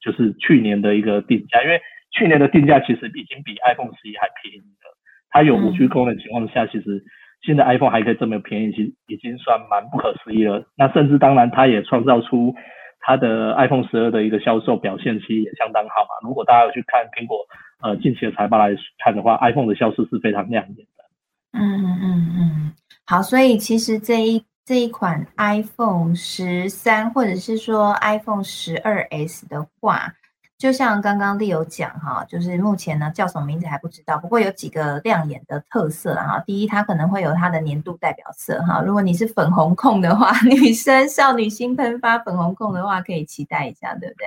[0.00, 1.80] 就是去年的一个定价，因为
[2.10, 4.98] 去年的定价其实已经比 iPhone 十一还便宜了，
[5.30, 7.04] 它有五 G 功能情况下，其实
[7.42, 10.64] 现在 iPhone 还可以这么便宜，其实已经算蛮不可思议了。
[10.76, 12.54] 那甚至当然，它也创造出
[13.00, 16.28] 它的 iPhone 十二的一个销售表现，其实也相当好嘛。
[16.28, 17.38] 如果大家有去看苹果。
[17.82, 18.74] 呃，近期的财报来
[19.04, 21.04] 看的话，iPhone 的销售是非常亮眼的。
[21.52, 22.72] 嗯嗯嗯嗯，
[23.04, 30.14] 好，所以其实这一这一款 iPhone 十三或者是说 iPhone 十二 S 的话，
[30.58, 36.42] 就像刚刚丽有讲哈，就是目前呢叫什么名字还不知道，不过有几个亮眼的特色哈。
[36.46, 44.26] 第一，它可能会有它的年度代表色哈，如果你是粉红控的话， 女生少女心喷发粉红控的话，可以期待一下，对不对？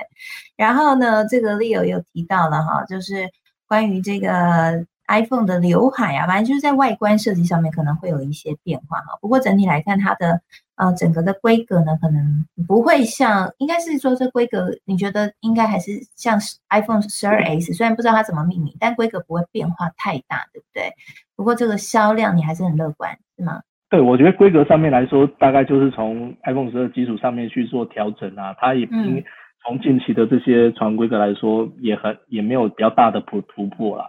[0.56, 3.30] 然后呢，这个丽友又提到了哈，就是。
[3.70, 9.18] 关于这个 iPhone 的刘海啊，反正就是在外观设计上面可能会有一些变化哈。
[9.20, 10.40] 不过整体来看，它的
[10.76, 16.38] 呃整个的规格呢，可能不会像，应该是说这规格，你觉得应该还是像
[16.70, 20.92] iPhone 十二 S，虽然不知道它怎么命名，但规格不会变化太大，对不对？
[21.36, 23.62] 不过这个销量你还是很乐观，是吗？
[23.90, 29.22] 对，我觉得规格上面来说，大概就是从 iPhone 十二基础上面去做调整啊，它也嗯。
[29.62, 34.06] 从近期的这些传规格来说，也很也没有比较大的突突破啦。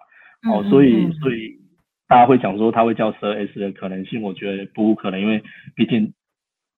[0.50, 1.60] 哦，所以所以
[2.08, 5.44] 大家会讲说它会叫十二 S 的可能性，我觉得不可能，因为
[5.76, 6.14] 毕竟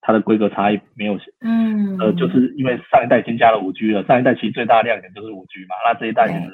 [0.00, 6.50] 它的规格差异没有，嗯，呃，就是因为上一代已经加了五 G 了，上一代其实最大亮点就是五 G 嘛，那这一代其实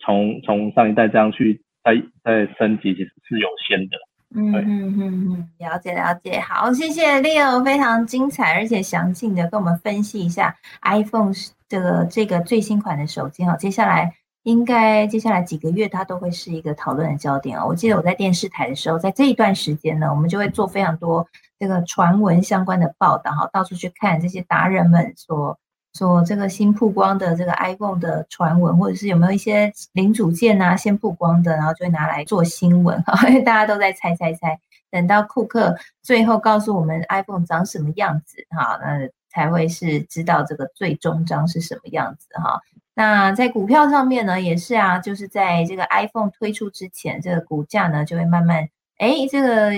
[0.00, 3.96] 从从上一代这样去再再升级，其实是有限的。
[4.32, 11.32] 嗯嗯嗯嗯，了解了解，好，谢谢 Leo 非常精彩而且详尽的跟我们分析一下 iPhone
[11.68, 17.66] 的这个最新款的手机哈，接下来应该接下来几个月它都会是一个讨论的焦点哦。
[17.68, 21.26] 我记得我在电视台的时候，在这一段时间呢，我们就会做非常多
[21.58, 25.58] 这个传闻相关的报道哈，到处去看这些达人们所。
[25.92, 34.56] 说这个新曝光的这个 iPhone 的传闻，或者是有没有一些零组件啊先曝光的，然后就会拿来做新闻哈，因为大家都在猜猜猜，
[34.88, 42.60] 等到库克最后告诉我们 iPhone 长什么样子哈，那才会是知道这个最终章是什么样子哈。
[43.00, 49.70] 那在股票上面呢，也是啊，就是在这个 iPhone 推出之前，这个股价呢就会慢慢哎这个。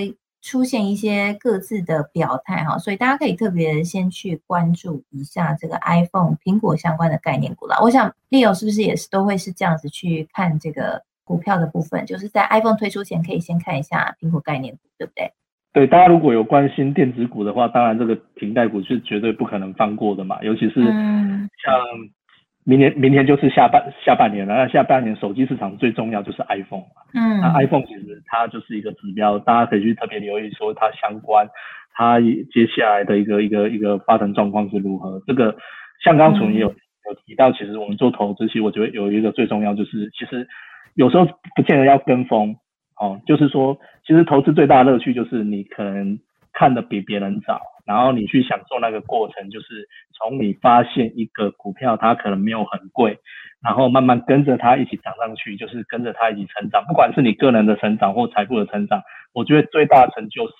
[0.45, 7.77] 出现一些各自的表态哈，所以大家可以特别先去关注一下这个 iPhone 苹果相关的概念股了。
[7.81, 12.05] 我想 Leo 是不是也是都会是这样子去看这个股票的部分？
[12.05, 15.31] 就是在 iPhone 推出前可以先看一下苹果概念股，对不对？
[15.71, 21.73] 对，大家如果有关心电子股的话，当然这个瓶盖股是绝对不可能放过的嘛，尤其是像。
[22.65, 31.47] 明年明年就是下半下半年了，那下半年手机市场最重要就是 iPhone 嘛，嗯，那 iPhone 其实它就是一个指标，大家可以去特别留意说它相关，
[31.93, 35.21] 它接下来的一个一个一个发展状况是如何。
[35.27, 35.55] 这个
[36.03, 40.47] 像刚刚也有有提到，其实我们做投资，其实我觉得有一个最重要就是，其实
[40.95, 42.55] 有时候不见得要跟风，
[42.97, 46.17] 哦，就是说，其实投资最大的乐趣就是你可能
[46.53, 47.61] 看的比别人早。
[47.85, 53.19] 然后你去享受那个过程，就是从你发现一个股票它可能没有很贵，
[53.61, 56.85] 然后慢慢跟着它一起涨上去，就是跟着它一起成长。
[56.85, 59.01] 不管是你个人的成长或财富的成长，
[59.33, 60.55] 我觉得最大成就是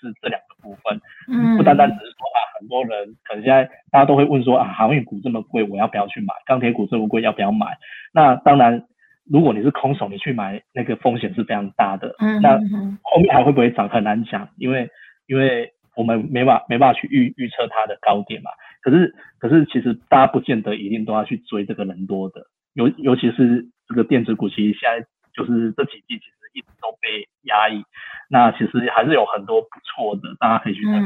[0.00, 1.00] 是这两个部分。
[1.28, 6.34] 嗯，不单单只是说啊，很多人可能现在大家都会问说啊，航运股这么贵，我要不要去买？
[6.44, 7.78] 钢铁股这么贵，要不要买？
[8.12, 8.82] 那当然，
[9.30, 12.16] 如果你是空手，你去买那个风险是非常大的。
[12.18, 12.58] 嗯，那
[13.02, 14.90] 后面还会不会涨很难讲，因为
[15.26, 15.72] 因为。
[15.96, 18.50] 我们没法没办法去预预测它的高点嘛，
[18.82, 27.84] 可是可是其实大家不见得一定都要去追这个人多的，尤尤其是这个电子股，其实现在就是这几季其实一直都被压抑。
[28.28, 31.00] 那其实还是有很多不错的，大家可以去看。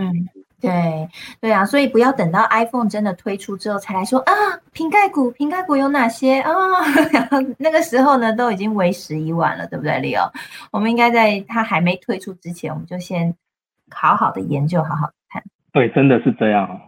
[0.59, 1.07] 对
[1.39, 4.33] 对啊，所以不要等到 iPhone 真的推出之后才来说啊，
[4.73, 6.51] 瓶盖股，瓶盖股有哪些啊？
[7.13, 10.33] 然后那个时候呢，都已经为时已晚了，对不对，Leo？
[10.73, 13.37] 我们应该在它还没推出之前，我们就先
[13.91, 15.43] 好好的研究，好好看。
[15.73, 16.81] 对，真的是这样。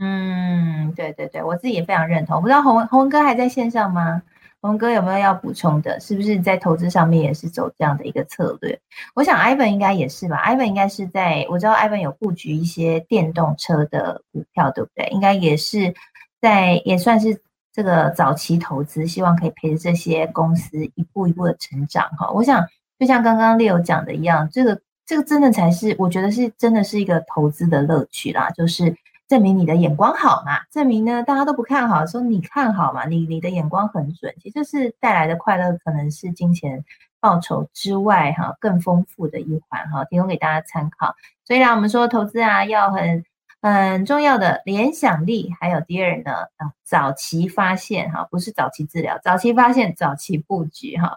[0.00, 2.40] 嗯，对对对，我自己也非常认同。
[2.40, 4.22] 不知道洪洪文哥还在线上吗？
[4.60, 5.98] 洪哥有没有要补充的？
[6.00, 8.78] 是不是在投资上面也是走这样的一个策略？
[9.14, 10.42] 我想 Ivan 应该也是吧。
[10.44, 15.06] Ivan 应该是在我知道 Ivan 有布局一些电动车的股票，对不对？
[15.10, 15.94] 应该也是
[16.40, 17.40] 在也算是
[17.72, 22.30] 这个早期投资，希望可以陪着这些公司一步一步的成长哈。
[22.30, 22.64] 我想
[22.98, 28.94] 就像刚刚 Leo 讲的一样，这个这个真的才是我觉得是真的是一个投资的乐趣啦，就是。
[29.28, 30.60] 证明你的眼光好嘛？
[30.70, 33.04] 证明呢，大家都不看好，说你看好嘛？
[33.04, 36.82] 你你的眼光很准，其实是带来的快乐，可能是金钱
[37.20, 41.14] 报酬之外哈，更丰富的一环哈，提供给大家参考。
[41.44, 43.22] 所以呢，我们说投资啊，要很。
[43.60, 51.16] 很重要的联想力，还有第二呢啊，早期发现哈，不是早期治疗，早期发现，早期布局哈。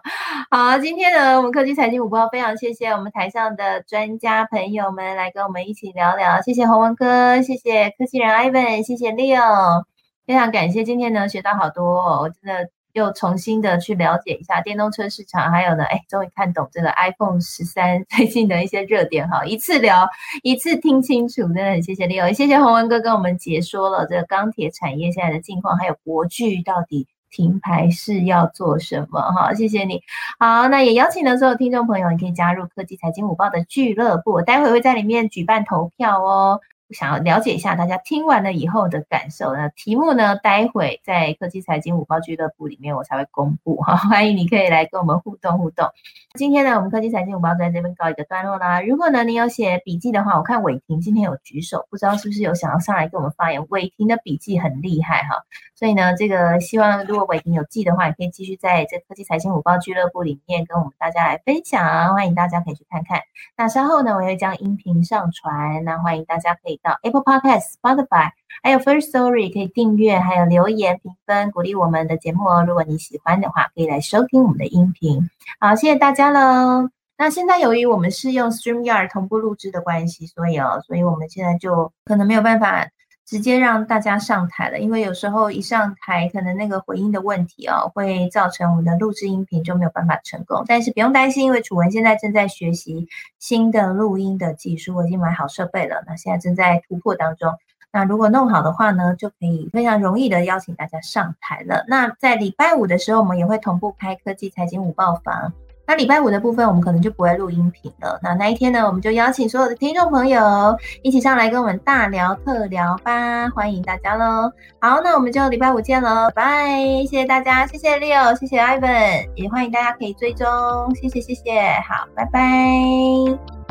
[0.50, 9.84] 好，今天呢，我们科技财经五报非常谢谢我们台上的专家朋友们来跟我们一起聊聊，谢谢洪文哥，谢谢科技人 Ivan，谢谢 Leo，
[10.26, 11.84] 非常感谢今天呢学到好多，
[12.22, 12.70] 我真的。
[12.92, 20.08] 又重新的去了解一下电动车市场，还有呢，哎，终于看懂这个 iPhone 十三 最近的一些热点哈，一次聊，
[20.42, 30.02] 一次听清楚，真的很谢谢 Leo，谢谢洪文哥跟我们解说了这个钢铁产业现在的境况，还有国巨到底停牌是要做什么哈，谢谢你。
[30.38, 36.60] 好，那也邀请了所有听众朋友，你可以加入科技财经午报的俱乐部，待会会在里面举办投票哦。
[36.92, 39.70] 想要了解一下大家听完了以后的感受呢？
[39.70, 45.88] 题目呢，待会在科技财经五包俱乐部里面我才会公布哈， 欢迎你可以来跟我们互动互动。
[46.34, 48.82] 今天呢，我们科技财经五包在这边告一个段落啦。
[48.82, 53.64] 如果呢你有写笔记的话，我看伟霆今天有举手，不知道是不是有想要上来跟我们发言。
[53.70, 63.20] 伟霆的笔记很厉害哈，所以呢，这个希望如果伟霆有记的话，也可以继续在这科技财经五包俱乐部里面跟我们大家来分享，欢迎大家可以去看看。
[63.56, 66.80] 那稍后呢，我会将音频上传，那欢迎大家可以。
[66.82, 68.30] 到 Apple Podcast、Spotify，
[68.62, 72.64] 还有 First Story 可以订阅，还有留言评分，鼓励我们的节目哦。
[72.66, 75.30] 如果你喜欢的话，可以来收听我们的音频。
[75.60, 76.88] 好，谢谢大家喽。
[77.16, 82.88] 那现在由于我们是用 StreamYard 同步录制的关系，所以哦，所以我们现在就可能没有办法。
[83.24, 90.64] 直接让大家上台了，因为有时候一上台，可能那个回音的问题哦，会造成我们的录制音频就没有办法成功。
[90.66, 93.08] 但是不用担心，因为楚文现在正在学习
[93.38, 97.54] 新的录音的技术，我已经买好设备了，那现在正在突破当中。
[97.92, 101.84] 那如果弄好的话呢，就可以非常容易的邀请大家上台了。
[101.88, 105.52] 那在礼拜五的时候，我们也会同步开科技财经五报房。
[105.86, 108.18] 那礼拜五的部分，我们可能就不会录音频了。
[108.22, 114.50] 那那一天呢，我们就邀请所有的听众朋友一起上来跟我们大聊特聊吧，欢迎大家喽！
[114.80, 116.78] 好，那我们就礼拜五见喽，拜！
[117.02, 120.46] 谢谢大家，谢谢 Leo，谢谢 Ivan，也欢迎大家可以追踪，
[120.94, 123.61] 谢谢谢谢，好，拜拜。